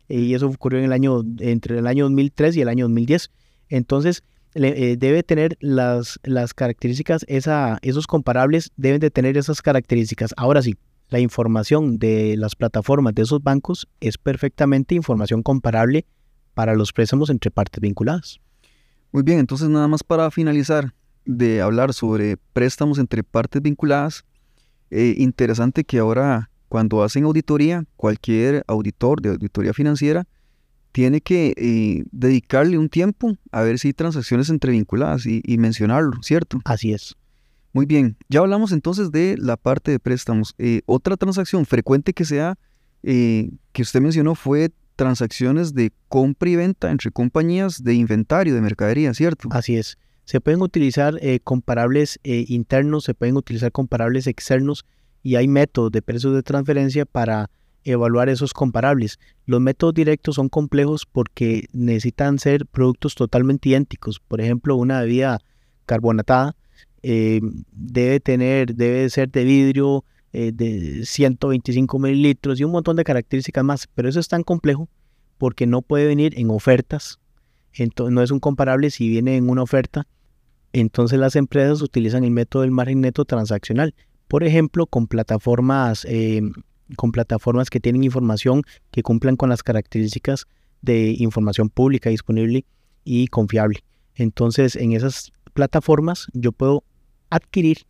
Y 0.10 0.34
eso 0.34 0.48
ocurrió 0.48 0.80
en 0.80 0.86
el 0.86 0.94
año, 0.94 1.22
entre 1.40 1.80
el 1.80 1.86
año 1.88 2.06
2003 2.06 2.56
y 2.56 2.62
el 2.62 2.70
año 2.70 2.86
2010. 2.86 3.30
Entonces, 3.70 4.24
eh, 4.56 4.96
debe 4.98 5.24
tener 5.24 5.58
las, 5.60 6.20
las 6.24 6.54
características, 6.54 7.26
esa, 7.28 7.78
esos 7.82 8.08
comparables 8.08 8.72
deben 8.76 9.00
de 9.00 9.12
tener 9.12 9.38
esas 9.38 9.62
características. 9.62 10.34
Ahora 10.38 10.62
sí, 10.62 10.76
la 11.10 11.20
información 11.20 12.00
de 12.00 12.36
las 12.38 12.56
plataformas 12.56 13.16
de 13.16 13.24
esos 13.24 13.42
bancos 13.42 13.88
es 14.00 14.18
perfectamente 14.18 14.96
información 14.96 15.44
comparable 15.44 16.06
para 16.54 16.76
los 16.76 16.92
préstamos 16.92 17.30
entre 17.30 17.52
partes 17.52 17.80
vinculadas. 17.82 18.40
Muy 19.12 19.24
bien, 19.24 19.40
entonces 19.40 19.70
nada 19.70 19.88
más 19.88 20.04
para 20.04 20.30
finalizar 20.32 20.94
de 21.26 21.62
hablar 21.62 21.94
sobre 21.94 22.38
préstamos 22.54 23.00
entre 23.00 23.24
partes 23.24 23.62
vinculadas, 23.62 24.26
eh, 24.90 25.16
interesante 25.18 25.84
que 25.84 26.00
ahora 26.00 26.50
cuando 26.68 27.04
hacen 27.04 27.24
auditoría, 27.24 27.86
cualquier 27.96 28.64
auditor 28.68 29.22
de 29.22 29.30
auditoría 29.30 29.74
financiera 29.74 30.28
tiene 30.98 31.22
que 31.22 31.54
eh, 31.58 32.06
dedicarle 32.12 32.76
un 32.76 32.90
tiempo 32.90 33.38
a 33.52 33.62
ver 33.62 33.78
si 33.78 33.90
hay 33.90 33.94
transacciones 33.94 34.50
entre 34.50 34.72
vinculadas 34.72 35.28
y, 35.28 35.44
y 35.46 35.60
mencionarlo, 35.60 36.14
¿cierto? 36.24 36.60
Así 36.66 36.92
es. 36.92 37.16
Muy 37.72 37.86
bien, 37.86 38.18
ya 38.30 38.40
hablamos 38.40 38.72
entonces 38.72 39.12
de 39.12 39.36
la 39.38 39.58
parte 39.58 39.92
de 39.92 40.00
préstamos. 40.00 40.56
Eh, 40.58 40.82
otra 40.88 41.16
transacción 41.16 41.68
frecuente 41.68 42.14
que 42.14 42.26
sea, 42.26 42.58
eh, 43.04 43.52
que 43.74 43.84
usted 43.84 44.02
mencionó, 44.02 44.34
fue 44.34 44.72
transacciones 44.96 45.76
de 45.76 45.92
compra 46.08 46.50
y 46.50 46.56
venta 46.56 46.90
entre 46.90 47.12
compañías 47.12 47.84
de 47.84 47.94
inventario 47.94 48.56
de 48.56 48.62
mercadería, 48.62 49.14
¿cierto? 49.14 49.50
Así 49.52 49.78
es. 49.78 50.00
Se 50.26 50.42
pueden 50.42 50.64
utilizar 50.64 51.20
eh, 51.22 51.40
comparables 51.44 52.20
internos, 52.24 53.04
se 53.04 53.14
pueden 53.14 53.38
utilizar 53.38 53.72
comparables 53.72 54.26
externos 54.26 54.84
y 55.22 55.36
hay 55.36 55.48
métodos 55.48 55.92
de 55.92 56.02
precios 56.02 56.34
de 56.34 56.42
transferencia 56.42 57.06
para 57.06 57.52
evaluar 57.92 58.30
esos 58.30 58.54
comparables. 58.54 59.20
Los 59.46 59.62
métodos 59.62 59.94
directos 59.94 60.36
son 60.36 60.50
complejos 60.50 61.06
porque 61.06 61.68
necesitan 61.74 62.40
ser 62.40 62.66
productos 62.66 63.16
totalmente 63.16 63.70
idénticos. 63.70 64.20
Por 64.20 64.42
ejemplo, 64.42 64.76
una 64.76 65.02
bebida 65.02 65.40
carbonatada 65.86 66.56
eh, 67.04 67.40
debe 67.72 68.20
tener, 68.20 68.76
debe 68.76 69.10
ser 69.10 69.32
de 69.32 69.44
vidrio 69.44 70.04
eh, 70.34 70.52
de 70.54 71.06
125 71.06 72.00
mililitros 72.00 72.60
y 72.60 72.64
un 72.64 72.72
montón 72.72 72.96
de 72.96 73.04
características 73.04 73.64
más. 73.64 73.88
Pero 73.96 74.10
eso 74.10 74.20
es 74.20 74.28
tan 74.28 74.44
complejo 74.44 74.90
porque 75.38 75.68
no 75.68 75.82
puede 75.82 76.08
venir 76.08 76.38
en 76.38 76.50
ofertas. 76.50 77.20
Entonces, 77.74 78.14
no 78.14 78.22
es 78.22 78.32
un 78.32 78.40
comparable 78.40 78.90
si 78.90 79.08
viene 79.10 79.38
en 79.38 79.50
una 79.50 79.64
oferta. 79.64 80.08
Entonces 80.74 81.18
las 81.18 81.36
empresas 81.36 81.82
utilizan 81.82 82.24
el 82.24 82.32
método 82.32 82.64
del 82.64 82.72
margen 82.72 83.02
neto 83.02 83.26
transaccional. 83.26 83.96
Por 84.28 84.44
ejemplo, 84.44 84.86
con 84.86 85.08
plataformas, 85.08 86.06
eh, 86.06 86.42
con 86.96 87.12
plataformas 87.12 87.70
que 87.70 87.80
tienen 87.80 88.04
información 88.04 88.64
que 88.92 89.04
cumplan 89.04 89.36
con 89.36 89.50
las 89.50 89.64
características 89.64 90.46
de 90.82 91.16
información 91.18 91.70
pública 91.70 92.10
disponible 92.10 92.66
y 93.04 93.28
confiable. 93.28 93.84
Entonces, 94.16 94.76
en 94.76 94.94
esas 94.94 95.32
plataformas 95.54 96.28
yo 96.34 96.52
puedo 96.52 96.84
adquirir 97.30 97.86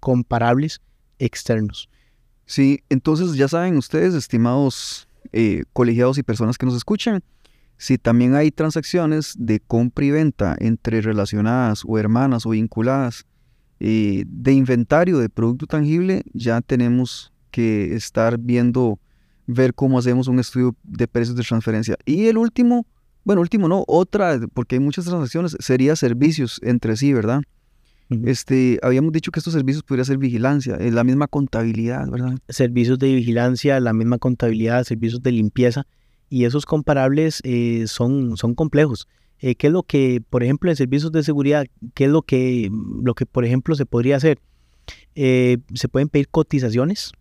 comparables 0.00 0.80
externos. 1.18 1.88
Sí, 2.46 2.80
entonces 2.88 3.34
ya 3.34 3.48
saben 3.48 3.76
ustedes, 3.76 4.14
estimados 4.14 5.08
eh, 5.32 5.64
colegiados 5.72 6.18
y 6.18 6.22
personas 6.22 6.58
que 6.58 6.66
nos 6.66 6.76
escuchan, 6.76 7.22
si 7.78 7.98
también 7.98 8.34
hay 8.34 8.50
transacciones 8.50 9.34
de 9.38 9.60
compra 9.60 10.04
y 10.04 10.10
venta 10.10 10.56
entre 10.58 11.00
relacionadas 11.00 11.82
o 11.84 11.98
hermanas 11.98 12.46
o 12.46 12.50
vinculadas 12.50 13.26
eh, 13.80 14.24
de 14.26 14.52
inventario 14.52 15.18
de 15.18 15.28
producto 15.28 15.66
tangible, 15.66 16.22
ya 16.32 16.60
tenemos 16.62 17.32
que 17.56 17.94
estar 17.94 18.36
viendo, 18.36 18.98
ver 19.46 19.72
cómo 19.72 19.98
hacemos 19.98 20.28
un 20.28 20.38
estudio 20.38 20.76
de 20.82 21.08
precios 21.08 21.38
de 21.38 21.42
transferencia. 21.42 21.96
Y 22.04 22.26
el 22.26 22.36
último, 22.36 22.86
bueno, 23.24 23.40
último 23.40 23.66
no, 23.66 23.82
otra, 23.86 24.38
porque 24.52 24.74
hay 24.74 24.80
muchas 24.80 25.06
transacciones, 25.06 25.56
sería 25.58 25.96
servicios 25.96 26.60
entre 26.62 26.96
sí, 26.98 27.14
¿verdad? 27.14 27.40
Este, 28.10 28.78
habíamos 28.82 29.10
dicho 29.12 29.32
que 29.32 29.40
estos 29.40 29.54
servicios 29.54 29.82
podría 29.82 30.04
ser 30.04 30.18
vigilancia, 30.18 30.76
es 30.76 30.92
la 30.92 31.02
misma 31.02 31.28
contabilidad, 31.28 32.06
¿verdad? 32.08 32.38
servicios 32.50 32.98
de 32.98 33.14
vigilancia, 33.14 33.80
la 33.80 33.94
misma 33.94 34.18
contabilidad, 34.18 34.84
servicios 34.84 35.22
de 35.22 35.32
limpieza, 35.32 35.86
y 36.28 36.44
esos 36.44 36.66
comparables 36.66 37.40
eh, 37.42 37.84
son, 37.86 38.36
son 38.36 38.54
complejos. 38.54 39.08
Eh, 39.38 39.54
¿Qué 39.54 39.68
es 39.68 39.72
lo 39.72 39.82
que, 39.82 40.22
por 40.28 40.42
ejemplo, 40.42 40.68
en 40.68 40.76
servicios 40.76 41.10
de 41.10 41.22
seguridad, 41.22 41.64
qué 41.94 42.04
es 42.04 42.10
lo 42.10 42.20
que, 42.20 42.70
lo 43.02 43.14
que 43.14 43.24
por 43.24 43.46
ejemplo, 43.46 43.74
se 43.74 43.86
podría 43.86 44.16
hacer? 44.16 44.40
Eh, 45.14 45.58
se 45.72 45.88
pueden 45.88 46.08
pedir 46.08 46.28
cotizaciones, 46.28 47.12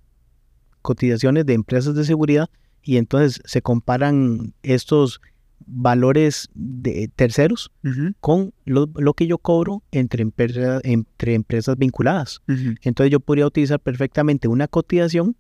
cotizaciones 0.86 1.46
de 1.46 1.54
empresas 1.54 1.96
de 1.96 2.06
seguridad, 2.06 2.48
y 2.82 2.98
entonces 2.98 3.42
se 3.46 3.62
comparan 3.62 4.54
estos 4.62 5.20
valores 5.68 6.48
de 6.54 7.10
terceros 7.16 7.72
con 8.20 8.54
lo, 8.66 8.88
lo 8.96 9.14
que 9.14 9.26
yo 9.26 9.40
cobro 9.40 9.82
entre, 9.92 10.22
empresa- 10.22 10.80
entre 10.84 11.34
empresas 11.34 11.76
vinculadas. 11.78 12.42
Entonces 12.84 13.12
yo 13.12 13.20
podría 13.20 13.48
utilizar 13.48 13.80
perfectamente 13.80 14.48
una 14.48 14.68
cotización 14.68 15.36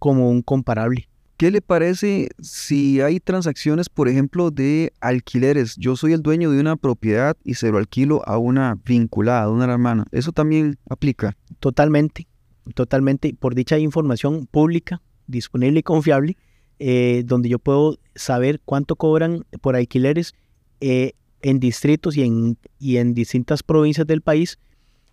como 0.00 0.28
un 0.28 0.42
comparable. 0.42 1.08
¿Qué 1.36 1.50
le 1.50 1.60
parece 1.60 2.28
si 2.40 3.00
hay 3.00 3.20
transacciones, 3.20 3.88
por 3.88 4.08
ejemplo, 4.08 4.50
de 4.50 4.92
alquileres? 5.00 5.76
Yo 5.76 5.96
soy 5.96 6.12
el 6.12 6.22
dueño 6.22 6.50
de 6.50 6.60
una 6.60 6.76
propiedad 6.76 7.36
y 7.44 7.54
se 7.54 7.70
lo 7.70 7.78
alquilo 7.78 8.26
a 8.28 8.38
una 8.38 8.78
vinculada, 8.84 9.44
a 9.44 9.50
una 9.50 9.64
hermana. 9.64 10.04
¿Eso 10.12 10.32
también 10.32 10.78
aplica? 10.88 11.36
Totalmente, 11.60 12.26
totalmente. 12.74 13.34
Por 13.34 13.54
dicha 13.54 13.78
información 13.78 14.46
pública, 14.46 15.02
disponible 15.26 15.80
y 15.80 15.82
confiable, 15.82 16.36
eh, 16.78 17.22
donde 17.24 17.48
yo 17.48 17.58
puedo 17.58 17.98
saber 18.14 18.60
cuánto 18.64 18.96
cobran 18.96 19.44
por 19.60 19.76
alquileres 19.76 20.34
eh, 20.80 21.12
en 21.42 21.60
distritos 21.60 22.16
y 22.16 22.22
en, 22.22 22.58
y 22.78 22.96
en 22.96 23.14
distintas 23.14 23.62
provincias 23.62 24.06
del 24.06 24.20
país 24.20 24.58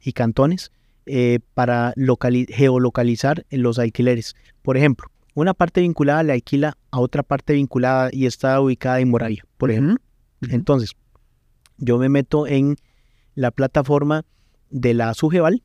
y 0.02 0.14
cantones 0.14 0.72
eh, 1.06 1.40
para 1.54 1.94
locali- 1.96 2.48
geolocalizar 2.50 3.46
los 3.52 3.80
alquileres. 3.80 4.36
Por 4.62 4.78
ejemplo, 4.78 5.08
una 5.36 5.54
parte 5.54 5.82
vinculada 5.82 6.24
le 6.24 6.34
alquila 6.34 6.78
a 6.92 7.00
otra 7.00 7.24
parte 7.24 7.54
vinculada 7.54 8.10
y 8.12 8.26
está 8.26 8.60
ubicada 8.60 9.00
en 9.00 9.10
Moravia, 9.10 9.46
por 9.58 9.72
ejemplo. 9.72 9.98
Entonces, 10.50 10.96
yo 11.78 11.98
me 11.98 12.10
meto 12.10 12.48
en 12.48 12.76
la 13.36 13.52
plataforma 13.52 14.26
de 14.70 14.94
la 14.94 15.14
Sugeval 15.14 15.64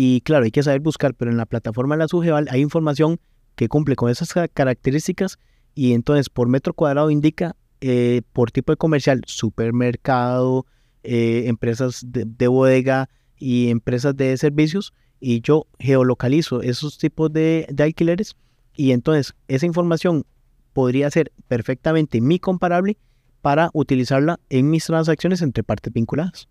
y 0.00 0.20
claro, 0.20 0.44
hay 0.44 0.52
que 0.52 0.62
saber 0.62 0.78
buscar, 0.80 1.12
pero 1.14 1.32
en 1.32 1.36
la 1.36 1.44
plataforma 1.44 1.96
de 1.96 1.98
la 1.98 2.06
Sugeval 2.06 2.46
hay 2.52 2.60
información 2.60 3.18
que 3.56 3.66
cumple 3.66 3.96
con 3.96 4.08
esas 4.12 4.32
ca- 4.32 4.46
características 4.46 5.40
y 5.74 5.92
entonces 5.92 6.28
por 6.30 6.46
metro 6.46 6.72
cuadrado 6.72 7.10
indica 7.10 7.56
eh, 7.80 8.22
por 8.32 8.52
tipo 8.52 8.70
de 8.70 8.76
comercial, 8.76 9.22
supermercado, 9.26 10.66
eh, 11.02 11.44
empresas 11.46 12.02
de, 12.06 12.26
de 12.26 12.46
bodega 12.46 13.08
y 13.36 13.70
empresas 13.70 14.16
de 14.16 14.36
servicios 14.36 14.94
y 15.18 15.40
yo 15.40 15.66
geolocalizo 15.80 16.62
esos 16.62 16.98
tipos 16.98 17.32
de 17.32 17.66
alquileres 17.76 18.36
y 18.76 18.92
entonces 18.92 19.34
esa 19.48 19.66
información 19.66 20.24
podría 20.74 21.10
ser 21.10 21.32
perfectamente 21.48 22.20
mi 22.20 22.38
comparable 22.38 22.98
para 23.42 23.70
utilizarla 23.72 24.38
en 24.48 24.70
mis 24.70 24.84
transacciones 24.84 25.42
entre 25.42 25.64
partes 25.64 25.92
vinculadas. 25.92 26.48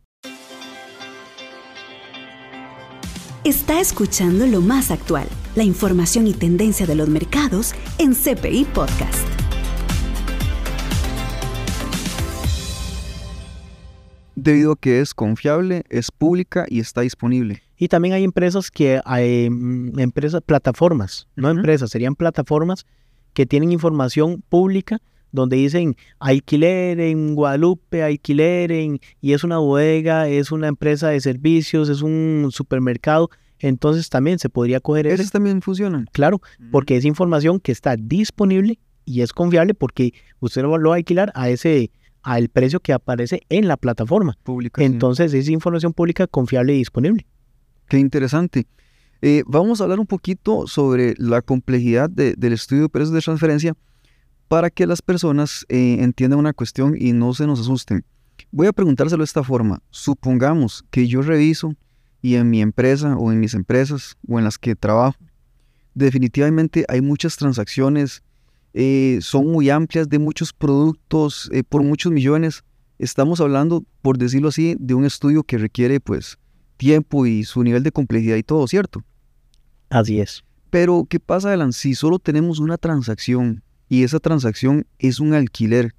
Está 3.48 3.80
escuchando 3.80 4.46
lo 4.46 4.60
más 4.60 4.92
actual, 4.92 5.25
la 5.56 5.63
información 5.63 6.27
y 6.27 6.34
tendencia 6.34 6.86
de 6.86 6.96
los 6.96 7.08
mercados 7.08 7.74
en 7.98 8.13
CPI 8.13 8.66
Podcast. 8.66 9.25
Debido 14.36 14.74
a 14.74 14.75
que 14.75 15.00
es 15.00 15.13
confiable, 15.13 15.86
es 15.88 16.12
pública 16.12 16.66
y 16.68 16.82
está 16.82 17.00
disponible. 17.00 17.63
Y 17.77 17.88
también 17.88 18.16
hay 18.16 18.25
empresas 18.25 18.70
que 18.70 19.00
hay 19.06 19.50
mm, 19.50 19.98
empresas, 19.98 20.42
plataformas, 20.46 21.30
no 21.38 21.50
empresas, 21.50 21.89
serían 21.89 22.16
plataformas 22.16 22.86
que 23.34 23.46
tienen 23.46 23.72
información 23.72 24.44
pública 24.50 25.00
donde 25.32 25.58
dicen 25.58 25.96
alquiler 26.20 27.00
en 27.00 27.36
Guadalupe, 27.36 28.04
alquiler 28.04 28.72
en, 28.72 29.00
y 29.22 29.34
es 29.34 29.44
una 29.44 29.58
bodega, 29.58 30.28
es 30.28 30.52
una 30.52 30.68
empresa 30.68 31.10
de 31.10 31.20
servicios, 31.22 31.90
es 31.90 32.02
un 32.02 32.48
supermercado, 32.52 33.30
entonces 33.60 34.10
también 34.10 34.40
se 34.40 34.50
podría 34.50 34.80
coger 34.80 35.08
¿Esas 35.08 35.32
también 35.32 35.62
funcionan? 35.62 36.06
claro, 36.12 36.42
porque 36.72 36.96
es 36.96 37.06
información 37.06 37.60
que 37.60 37.72
está 37.72 37.96
disponible 37.98 38.80
y 39.06 39.22
es 39.22 39.34
confiable 39.34 39.74
porque 39.74 40.14
usted 40.40 40.62
lo 40.62 40.78
lo 40.78 40.90
va 40.90 40.96
a 40.96 40.98
alquilar 40.98 41.32
a 41.34 41.50
ese, 41.50 41.92
al 42.24 42.50
precio 42.50 42.80
que 42.82 42.94
aparece 42.94 43.42
en 43.50 43.68
la 43.68 43.78
plataforma. 43.78 44.38
Pública. 44.44 44.82
sí. 44.82 44.86
Entonces 44.86 45.34
es 45.34 45.48
información 45.50 45.94
pública 45.94 46.28
confiable 46.28 46.74
y 46.76 46.80
disponible. 46.80 47.26
Qué 47.88 47.98
interesante. 48.00 48.68
Eh, 49.22 49.44
vamos 49.48 49.80
a 49.80 49.86
hablar 49.86 50.00
un 50.00 50.06
poquito 50.06 50.68
sobre 50.68 51.16
la 51.18 51.42
complejidad 51.42 52.10
de- 52.10 52.34
del 52.38 52.54
estudio 52.54 52.84
de 52.84 52.90
precios 52.90 53.14
de 53.14 53.22
transferencia 53.22 53.74
para 54.48 54.70
que 54.70 54.88
las 54.88 55.01
personas 55.01 55.66
eh, 55.70 55.98
entiendan 56.00 56.39
una 56.39 56.54
cuestión 56.54 56.96
y 56.98 57.13
no 57.13 57.34
se 57.34 57.48
nos 57.48 57.60
asusten. 57.60 58.06
Voy 58.51 58.68
a 58.68 58.74
preguntárselo 58.74 59.22
de 59.22 59.25
esta 59.25 59.44
forma. 59.44 59.82
Supongamos 59.89 60.86
que 60.89 61.08
yo 61.08 61.22
reviso 61.22 61.74
y 62.22 62.36
en 62.36 62.50
mi 62.50 62.62
empresa 62.62 63.18
o 63.18 63.32
en 63.32 63.39
mis 63.39 63.54
empresas 63.54 64.16
o 64.27 64.38
en 64.39 64.46
las 64.46 64.58
que 64.58 64.75
trabajo, 64.75 65.18
definitivamente 65.94 66.86
hay 66.88 67.01
muchas 67.01 67.36
transacciones, 67.36 68.24
eh, 68.74 69.20
son 69.22 69.48
muy 69.48 69.70
amplias 69.70 70.08
de 70.08 70.20
muchos 70.20 70.54
productos 70.54 71.50
eh, 71.51 71.63
por 71.63 71.84
muchos 71.84 72.12
millones. 72.12 72.63
Estamos 73.00 73.42
hablando, 73.42 73.84
por 74.01 74.18
decirlo 74.18 74.50
así, 74.50 74.75
de 74.80 74.94
un 74.94 75.06
estudio 75.06 75.44
que 75.44 75.58
requiere 75.58 76.00
pues 76.00 76.38
tiempo 76.77 77.25
y 77.25 77.44
su 77.44 77.63
nivel 77.63 77.84
de 77.84 77.92
complejidad 77.92 78.36
y 78.38 78.44
todo, 78.44 78.68
¿cierto? 78.68 79.04
Así 79.89 80.20
es. 80.20 80.44
Pero, 80.70 81.06
¿qué 81.10 81.20
pasa, 81.20 81.54
Alan? 81.54 81.74
Si 81.74 81.96
solo 81.96 82.20
tenemos 82.20 82.60
una 82.60 82.77
transacción 82.77 83.63
y 83.89 84.03
esa 84.03 84.20
transacción 84.20 84.86
es 85.00 85.20
un 85.20 85.34
alquiler, 85.34 85.94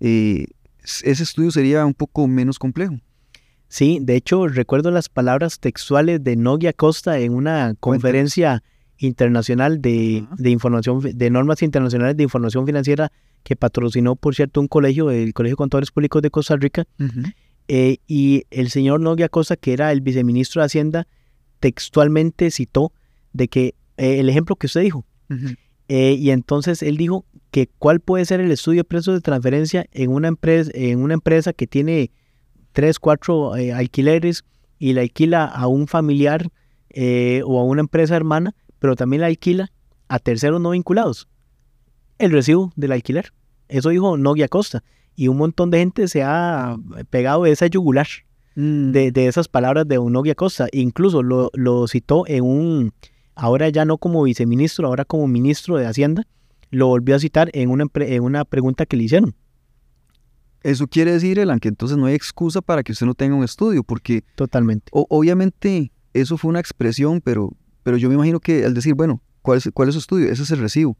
eh, 0.00 0.46
ese 0.82 1.22
estudio 1.22 1.50
sería 1.50 1.84
un 1.84 1.94
poco 1.94 2.26
menos 2.28 2.58
complejo. 2.58 2.96
Sí, 3.68 3.98
de 4.00 4.16
hecho 4.16 4.46
recuerdo 4.46 4.90
las 4.90 5.08
palabras 5.08 5.58
textuales 5.58 6.22
de 6.22 6.36
Nogia 6.36 6.72
Costa 6.72 7.18
en 7.18 7.34
una 7.34 7.74
conferencia 7.80 8.62
internacional 8.98 9.82
de, 9.82 10.24
información 10.44 11.00
de 11.00 11.30
normas 11.30 11.62
internacionales 11.62 12.16
de 12.16 12.22
información 12.22 12.64
financiera 12.64 13.10
que 13.42 13.56
patrocinó, 13.56 14.16
por 14.16 14.34
cierto, 14.34 14.60
un 14.60 14.68
colegio, 14.68 15.10
el 15.10 15.32
Colegio 15.32 15.54
de 15.54 15.58
Contadores 15.58 15.90
Públicos 15.90 16.22
de 16.22 16.30
Costa 16.30 16.56
Rica, 16.56 16.84
eh, 17.68 17.98
y 18.06 18.44
el 18.50 18.70
señor 18.70 19.00
Nogia 19.00 19.28
Costa, 19.28 19.56
que 19.56 19.72
era 19.72 19.92
el 19.92 20.00
viceministro 20.00 20.62
de 20.62 20.66
Hacienda, 20.66 21.06
textualmente 21.60 22.50
citó 22.50 22.92
de 23.32 23.48
que 23.48 23.74
eh, 23.96 24.18
el 24.20 24.28
ejemplo 24.28 24.56
que 24.56 24.66
usted 24.66 24.82
dijo, 24.82 25.04
eh, 25.88 26.16
y 26.18 26.30
entonces 26.30 26.82
él 26.82 26.96
dijo 26.96 27.24
que 27.50 27.68
cuál 27.78 28.00
puede 28.00 28.24
ser 28.24 28.40
el 28.40 28.50
estudio 28.50 28.80
de 28.80 28.84
precios 28.84 29.16
de 29.16 29.20
transferencia 29.20 29.86
en 29.92 30.10
una 30.10 30.28
empresa, 30.28 30.70
en 30.74 31.00
una 31.00 31.14
empresa 31.14 31.52
que 31.52 31.66
tiene 31.66 32.10
tres, 32.72 32.98
cuatro 32.98 33.56
eh, 33.56 33.72
alquileres 33.72 34.44
y 34.78 34.92
la 34.92 35.02
alquila 35.02 35.44
a 35.44 35.66
un 35.66 35.86
familiar 35.86 36.48
eh, 36.90 37.42
o 37.44 37.60
a 37.60 37.64
una 37.64 37.80
empresa 37.80 38.16
hermana, 38.16 38.54
pero 38.78 38.96
también 38.96 39.20
la 39.20 39.28
alquila 39.28 39.72
a 40.08 40.18
terceros 40.18 40.60
no 40.60 40.70
vinculados. 40.70 41.28
El 42.18 42.30
recibo 42.32 42.72
del 42.76 42.92
alquiler. 42.92 43.32
Eso 43.68 43.90
dijo 43.90 44.16
Nogia 44.16 44.48
Costa. 44.48 44.82
Y 45.14 45.28
un 45.28 45.38
montón 45.38 45.70
de 45.70 45.78
gente 45.78 46.08
se 46.08 46.22
ha 46.22 46.76
pegado 47.10 47.44
de 47.44 47.52
esa 47.52 47.66
yugular 47.66 48.06
Mm, 48.56 48.90
de, 48.90 49.12
de 49.12 49.26
esas 49.26 49.48
palabras 49.48 49.86
de 49.86 49.96
Nogia 49.98 50.34
Costa. 50.34 50.66
Incluso 50.72 51.22
lo, 51.22 51.50
lo 51.52 51.86
citó 51.86 52.26
en 52.26 52.42
un, 52.42 52.92
ahora 53.36 53.68
ya 53.68 53.84
no 53.84 53.98
como 53.98 54.22
viceministro, 54.24 54.88
ahora 54.88 55.04
como 55.04 55.28
ministro 55.28 55.76
de 55.76 55.86
Hacienda, 55.86 56.26
lo 56.70 56.88
volvió 56.88 57.14
a 57.14 57.20
citar 57.20 57.50
en 57.52 57.70
una, 57.70 57.84
en 57.94 58.22
una 58.24 58.44
pregunta 58.44 58.86
que 58.86 58.96
le 58.96 59.04
hicieron. 59.04 59.34
Eso 60.62 60.88
quiere 60.88 61.12
decir, 61.12 61.38
Elan, 61.38 61.60
que 61.60 61.68
entonces 61.68 61.96
no 61.96 62.06
hay 62.06 62.14
excusa 62.14 62.60
para 62.60 62.82
que 62.82 62.90
usted 62.92 63.06
no 63.06 63.14
tenga 63.14 63.36
un 63.36 63.44
estudio, 63.44 63.84
porque 63.84 64.24
Totalmente. 64.34 64.86
o- 64.92 65.06
obviamente 65.10 65.92
eso 66.12 66.36
fue 66.36 66.48
una 66.48 66.58
expresión, 66.60 67.20
pero, 67.20 67.52
pero 67.84 67.96
yo 67.96 68.08
me 68.08 68.16
imagino 68.16 68.40
que 68.40 68.64
al 68.64 68.74
decir, 68.74 68.94
bueno, 68.94 69.22
¿cuál 69.42 69.58
es, 69.58 69.70
cuál 69.72 69.88
es 69.88 69.94
su 69.94 70.00
estudio? 70.00 70.28
Ese 70.30 70.42
es 70.42 70.50
el 70.50 70.58
recibo. 70.58 70.96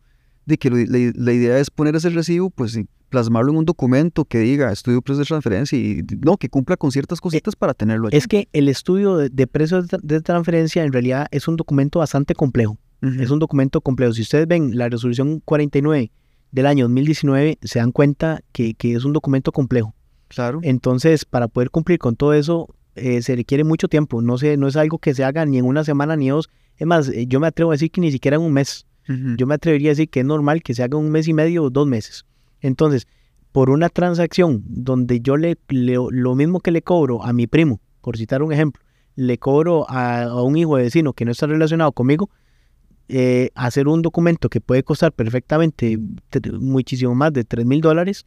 De 0.46 0.56
que 0.58 0.70
lo- 0.70 0.76
la, 0.76 1.12
la 1.14 1.32
idea 1.32 1.58
es 1.58 1.70
poner 1.70 1.94
ese 1.96 2.08
recibo, 2.10 2.50
pues 2.50 2.78
plasmarlo 3.08 3.52
en 3.52 3.58
un 3.58 3.64
documento 3.64 4.24
que 4.24 4.38
diga 4.38 4.72
estudio 4.72 4.98
de 4.98 5.02
precios 5.02 5.26
de 5.26 5.28
transferencia 5.28 5.78
y 5.78 6.02
no, 6.24 6.36
que 6.36 6.48
cumpla 6.48 6.76
con 6.76 6.90
ciertas 6.90 7.20
cositas 7.20 7.54
para 7.54 7.74
tenerlo 7.74 8.08
allí. 8.08 8.16
Es 8.16 8.26
que 8.26 8.48
el 8.52 8.68
estudio 8.68 9.16
de, 9.16 9.28
de 9.28 9.46
precios 9.46 9.86
de, 9.88 9.98
de 10.02 10.20
transferencia 10.20 10.82
en 10.84 10.92
realidad 10.92 11.26
es 11.30 11.46
un 11.48 11.56
documento 11.56 11.98
bastante 12.00 12.34
complejo. 12.34 12.78
Es 13.02 13.30
un 13.30 13.38
documento 13.38 13.80
complejo. 13.82 14.12
Si 14.14 14.22
ustedes 14.22 14.48
ven 14.48 14.76
la 14.76 14.88
resolución 14.88 15.40
49 15.44 16.10
del 16.50 16.66
año 16.66 16.84
2019, 16.86 17.58
se 17.62 17.78
dan 17.78 17.92
cuenta 17.92 18.40
que, 18.52 18.74
que 18.74 18.94
es 18.94 19.04
un 19.04 19.12
documento 19.12 19.52
complejo. 19.52 19.94
Claro. 20.28 20.60
Entonces, 20.62 21.24
para 21.24 21.46
poder 21.46 21.70
cumplir 21.70 21.98
con 21.98 22.16
todo 22.16 22.32
eso, 22.32 22.74
eh, 22.96 23.20
se 23.22 23.36
requiere 23.36 23.62
mucho 23.64 23.86
tiempo. 23.88 24.22
No, 24.22 24.38
sé, 24.38 24.56
no 24.56 24.66
es 24.66 24.76
algo 24.76 24.98
que 24.98 25.14
se 25.14 25.22
haga 25.22 25.44
ni 25.44 25.58
en 25.58 25.66
una 25.66 25.84
semana 25.84 26.16
ni 26.16 26.30
dos. 26.30 26.48
Es 26.78 26.86
más, 26.86 27.08
eh, 27.10 27.26
yo 27.28 27.38
me 27.38 27.46
atrevo 27.46 27.70
a 27.70 27.74
decir 27.74 27.90
que 27.90 28.00
ni 28.00 28.10
siquiera 28.10 28.36
en 28.38 28.42
un 28.42 28.52
mes. 28.52 28.85
Yo 29.36 29.46
me 29.46 29.54
atrevería 29.54 29.90
a 29.90 29.92
decir 29.92 30.08
que 30.08 30.20
es 30.20 30.26
normal 30.26 30.62
que 30.62 30.74
se 30.74 30.82
haga 30.82 30.96
un 30.98 31.10
mes 31.10 31.28
y 31.28 31.32
medio 31.32 31.62
o 31.64 31.70
dos 31.70 31.86
meses. 31.86 32.24
Entonces, 32.60 33.06
por 33.52 33.70
una 33.70 33.88
transacción 33.88 34.62
donde 34.66 35.20
yo 35.20 35.36
le, 35.36 35.56
le- 35.68 35.96
lo 36.10 36.34
mismo 36.34 36.60
que 36.60 36.70
le 36.72 36.82
cobro 36.82 37.22
a 37.24 37.32
mi 37.32 37.46
primo, 37.46 37.80
por 38.00 38.16
citar 38.16 38.42
un 38.42 38.52
ejemplo, 38.52 38.82
le 39.14 39.38
cobro 39.38 39.88
a, 39.88 40.24
a 40.24 40.42
un 40.42 40.56
hijo 40.56 40.76
de 40.76 40.82
vecino 40.84 41.12
que 41.12 41.24
no 41.24 41.30
está 41.30 41.46
relacionado 41.46 41.92
conmigo, 41.92 42.30
eh, 43.08 43.50
hacer 43.54 43.86
un 43.88 44.02
documento 44.02 44.48
que 44.48 44.60
puede 44.60 44.82
costar 44.82 45.12
perfectamente 45.12 45.98
muchísimo 46.58 47.14
más 47.14 47.32
de 47.32 47.44
3 47.44 47.64
mil 47.64 47.80
dólares, 47.80 48.26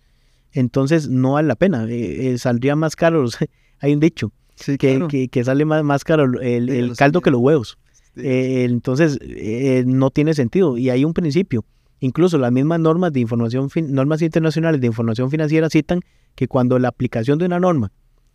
entonces 0.54 1.10
no 1.10 1.34
vale 1.34 1.48
la 1.48 1.56
pena. 1.56 1.86
eh, 1.90 2.32
eh, 2.34 2.38
saldría 2.38 2.76
más 2.76 2.96
caro, 2.96 3.26
hay 3.80 3.94
un 3.94 4.00
dicho, 4.00 4.32
Sí, 4.56 4.78
que, 4.78 4.92
claro. 4.96 5.08
que, 5.08 5.28
que 5.30 5.44
sale 5.44 5.64
más, 5.66 5.84
más 5.84 6.04
caro 6.04 6.24
el, 6.42 6.70
el 6.70 6.96
caldo 6.98 7.22
que 7.22 7.32
los 7.32 7.40
huevos. 7.42 7.78
Sí. 8.16 8.22
Eh, 8.26 8.64
entonces, 8.66 9.18
eh, 9.22 9.84
no 9.86 10.10
tiene 10.12 10.34
sentido. 10.34 10.78
Y 10.78 10.90
hay 10.90 11.06
un 11.06 11.14
principio. 11.14 11.66
Incluso 12.00 12.38
las 12.38 12.52
mismas 12.52 12.80
normas 12.80 13.12
de 13.14 13.20
información, 13.20 13.70
normas 13.90 14.22
internacionales 14.22 14.80
de 14.82 14.88
información 14.88 15.30
financiera 15.30 15.70
citan 15.70 16.00
que 16.36 16.48
cuando 16.48 16.80
la 16.80 16.88
aplicación 16.88 17.38
de 17.40 17.46
una 17.46 17.60
norma 17.60 17.92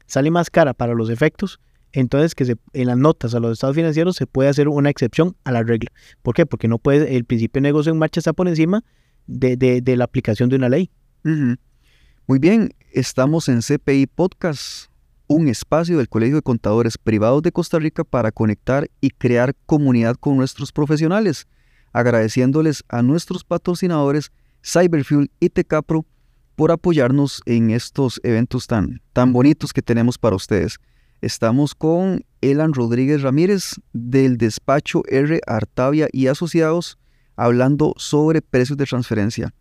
sale 0.07 0.31
más 0.31 0.51
cara 0.51 0.75
para 0.75 0.93
los 0.95 1.09
efectos, 1.09 1.61
entonces 1.93 2.35
que 2.35 2.45
se, 2.45 2.57
en 2.75 2.89
las 2.89 2.99
notas 2.99 3.35
a 3.35 3.41
los 3.41 3.53
estados 3.53 3.75
financieros 3.77 4.17
se 4.17 4.27
puede 4.27 4.51
hacer 4.51 4.69
una 4.69 4.91
excepción 4.91 5.35
a 5.45 5.53
la 5.53 5.63
regla. 5.63 5.91
¿Por 6.23 6.35
qué? 6.35 6.45
Porque 6.45 6.69
no 6.69 6.79
puede, 6.79 7.17
el 7.17 7.25
principio 7.25 7.61
de 7.61 7.69
negocio 7.69 7.91
en 7.93 7.99
marcha 7.99 8.21
está 8.21 8.35
por 8.35 8.49
encima 8.49 8.83
de, 9.27 9.57
de- 9.57 9.81
de 9.81 9.97
la 9.97 10.05
aplicación 10.05 10.51
de 10.51 10.57
una 10.57 10.69
ley. 10.69 10.91
Muy 12.27 12.39
bien, 12.39 12.75
estamos 12.93 13.49
en 13.49 13.61
CPI 13.63 14.07
Podcast, 14.09 14.91
un 15.27 15.49
espacio 15.49 15.99
del 15.99 16.09
Colegio 16.09 16.37
de 16.37 16.43
Contadores 16.43 16.99
Privados 16.99 17.43
de 17.43 17.53
Costa 17.53 17.79
Rica 17.79 18.05
para 18.05 18.33
conectar 18.33 18.91
y 19.01 19.11
crear 19.11 19.55
comunidad 19.67 20.17
con 20.17 20.37
nuestros 20.37 20.73
profesionales, 20.73 21.47
agradeciéndoles 21.93 22.85
a 22.89 23.03
nuestros 23.03 23.45
patrocinadores 23.45 24.33
Cyberfuel 24.63 25.31
y 25.41 25.49
Tecapro 25.49 26.05
por 26.57 26.71
apoyarnos 26.71 27.43
en 27.47 27.71
estos 27.71 28.21
eventos 28.23 28.67
tan, 28.67 29.01
tan 29.13 29.33
bonitos 29.33 29.73
que 29.73 29.83
tenemos 29.83 30.19
para 30.19 30.37
ustedes. 30.37 30.79
Estamos 31.21 31.75
con 31.75 32.25
Elan 32.41 32.75
Rodríguez 32.75 33.23
Ramírez 33.23 33.77
del 33.93 34.37
despacho 34.37 35.03
R. 35.09 35.41
Artavia 35.47 36.09
y 36.13 36.27
Asociados 36.27 36.99
hablando 37.37 37.95
sobre 37.97 38.43
precios 38.43 38.79
de 38.79 38.85
transferencia. 38.85 39.55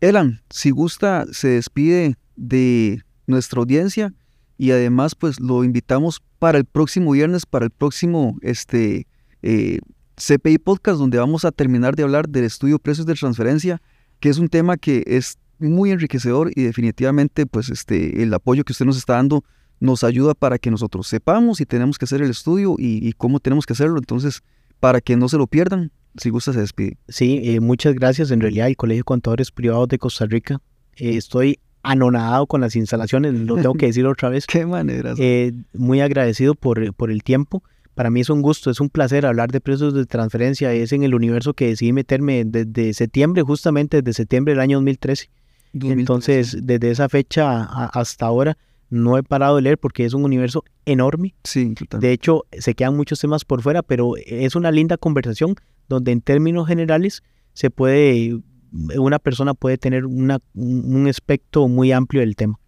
Elan, 0.00 0.40
si 0.48 0.70
gusta, 0.70 1.26
se 1.32 1.48
despide 1.48 2.14
de 2.36 3.02
nuestra 3.26 3.58
audiencia 3.58 4.14
y 4.58 4.72
además 4.72 5.14
pues 5.14 5.40
lo 5.40 5.64
invitamos 5.64 6.20
para 6.38 6.58
el 6.58 6.64
próximo 6.64 7.12
viernes, 7.12 7.46
para 7.46 7.64
el 7.64 7.70
próximo 7.70 8.36
este, 8.42 9.06
eh, 9.42 9.78
CPI 10.16 10.58
Podcast, 10.58 10.98
donde 10.98 11.18
vamos 11.18 11.44
a 11.44 11.52
terminar 11.52 11.94
de 11.96 12.02
hablar 12.02 12.28
del 12.28 12.44
estudio 12.44 12.78
precios 12.78 13.06
de 13.06 13.14
transferencia, 13.14 13.80
que 14.20 14.28
es 14.28 14.38
un 14.38 14.48
tema 14.48 14.76
que 14.76 15.04
es 15.06 15.38
muy 15.60 15.90
enriquecedor 15.90 16.50
y 16.54 16.62
definitivamente 16.62 17.46
pues 17.46 17.70
este, 17.70 18.22
el 18.22 18.34
apoyo 18.34 18.64
que 18.64 18.72
usted 18.72 18.84
nos 18.84 18.96
está 18.96 19.14
dando 19.14 19.44
nos 19.80 20.02
ayuda 20.02 20.34
para 20.34 20.58
que 20.58 20.70
nosotros 20.70 21.06
sepamos 21.06 21.58
si 21.58 21.66
tenemos 21.66 21.98
que 21.98 22.04
hacer 22.04 22.20
el 22.20 22.30
estudio 22.30 22.74
y, 22.78 23.12
cómo 23.12 23.38
tenemos 23.38 23.64
que 23.64 23.74
hacerlo. 23.74 23.98
Entonces, 23.98 24.42
para 24.80 25.00
que 25.00 25.16
no 25.16 25.28
se 25.28 25.36
lo 25.36 25.46
pierdan, 25.46 25.92
si 26.16 26.30
gusta 26.30 26.52
se 26.52 26.60
despide. 26.60 26.98
Sí, 27.08 27.40
eh, 27.44 27.60
muchas 27.60 27.94
gracias. 27.94 28.32
En 28.32 28.40
realidad, 28.40 28.66
el 28.66 28.76
Colegio 28.76 29.00
de 29.00 29.04
Contadores 29.04 29.52
Privados 29.52 29.88
de 29.88 29.98
Costa 29.98 30.26
Rica, 30.26 30.60
eh, 30.96 31.16
estoy 31.16 31.60
anonadado 31.82 32.46
con 32.46 32.60
las 32.60 32.76
instalaciones, 32.76 33.34
lo 33.34 33.56
tengo 33.56 33.74
que 33.74 33.86
decir 33.86 34.06
otra 34.06 34.28
vez. 34.28 34.46
Qué 34.48 34.66
manera. 34.66 35.14
Eh, 35.18 35.52
muy 35.74 36.00
agradecido 36.00 36.54
por, 36.54 36.92
por 36.94 37.10
el 37.10 37.22
tiempo. 37.22 37.62
Para 37.94 38.10
mí 38.10 38.20
es 38.20 38.30
un 38.30 38.42
gusto, 38.42 38.70
es 38.70 38.80
un 38.80 38.90
placer 38.90 39.26
hablar 39.26 39.50
de 39.50 39.60
precios 39.60 39.92
de 39.94 40.06
transferencia. 40.06 40.72
Es 40.72 40.92
en 40.92 41.02
el 41.02 41.14
universo 41.14 41.54
que 41.54 41.66
decidí 41.66 41.92
meterme 41.92 42.44
desde 42.44 42.92
septiembre, 42.94 43.42
justamente 43.42 44.02
desde 44.02 44.12
septiembre 44.18 44.52
del 44.54 44.60
año 44.60 44.76
2013. 44.78 45.28
Entonces, 45.82 46.56
desde 46.62 46.90
esa 46.90 47.08
fecha 47.08 47.62
a- 47.62 47.86
hasta 47.86 48.26
ahora, 48.26 48.56
no 48.90 49.18
he 49.18 49.22
parado 49.22 49.56
de 49.56 49.62
leer 49.62 49.78
porque 49.78 50.04
es 50.04 50.14
un 50.14 50.24
universo 50.24 50.64
enorme. 50.86 51.34
sí, 51.44 51.74
total. 51.74 52.00
De 52.00 52.12
hecho, 52.12 52.46
se 52.52 52.74
quedan 52.74 52.96
muchos 52.96 53.20
temas 53.20 53.44
por 53.44 53.62
fuera, 53.62 53.82
pero 53.82 54.12
es 54.16 54.54
una 54.56 54.70
linda 54.70 54.96
conversación 54.96 55.56
donde 55.88 56.12
en 56.12 56.20
términos 56.22 56.66
generales 56.68 57.22
se 57.52 57.70
puede, 57.70 58.38
una 58.72 59.18
persona 59.18 59.54
puede 59.54 59.78
tener 59.78 60.06
una, 60.06 60.38
un 60.54 60.94
un 60.94 61.06
espectro 61.08 61.68
muy 61.68 61.92
amplio 61.92 62.20
del 62.20 62.36
tema. 62.36 62.58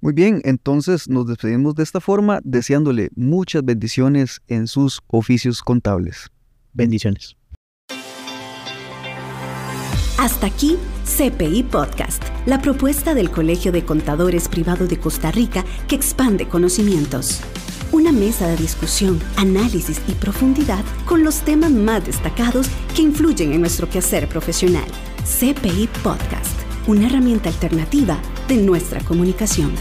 Muy 0.00 0.12
bien, 0.12 0.42
entonces 0.44 1.08
nos 1.08 1.26
despedimos 1.26 1.74
de 1.74 1.82
esta 1.82 1.98
forma, 1.98 2.40
deseándole 2.44 3.08
muchas 3.16 3.64
bendiciones 3.64 4.42
en 4.48 4.66
sus 4.66 5.00
oficios 5.06 5.62
contables. 5.62 6.30
Bendiciones. 6.74 7.36
Hasta 10.18 10.46
aquí, 10.46 10.76
CPI 11.04 11.64
Podcast, 11.64 12.22
la 12.44 12.60
propuesta 12.60 13.14
del 13.14 13.30
Colegio 13.30 13.72
de 13.72 13.84
Contadores 13.84 14.48
Privado 14.48 14.86
de 14.86 14.98
Costa 14.98 15.30
Rica 15.30 15.64
que 15.88 15.96
expande 15.96 16.48
conocimientos. 16.48 17.40
Una 17.90 18.12
mesa 18.12 18.46
de 18.46 18.56
discusión, 18.56 19.18
análisis 19.36 20.02
y 20.06 20.12
profundidad 20.12 20.84
con 21.06 21.24
los 21.24 21.40
temas 21.42 21.70
más 21.70 22.04
destacados 22.04 22.68
que 22.94 23.02
influyen 23.02 23.52
en 23.52 23.60
nuestro 23.60 23.88
quehacer 23.88 24.28
profesional. 24.28 24.84
CPI 25.24 25.88
Podcast, 26.02 26.60
una 26.86 27.06
herramienta 27.06 27.48
alternativa 27.48 28.18
de 28.46 28.58
nuestra 28.58 29.00
comunicación. 29.00 29.72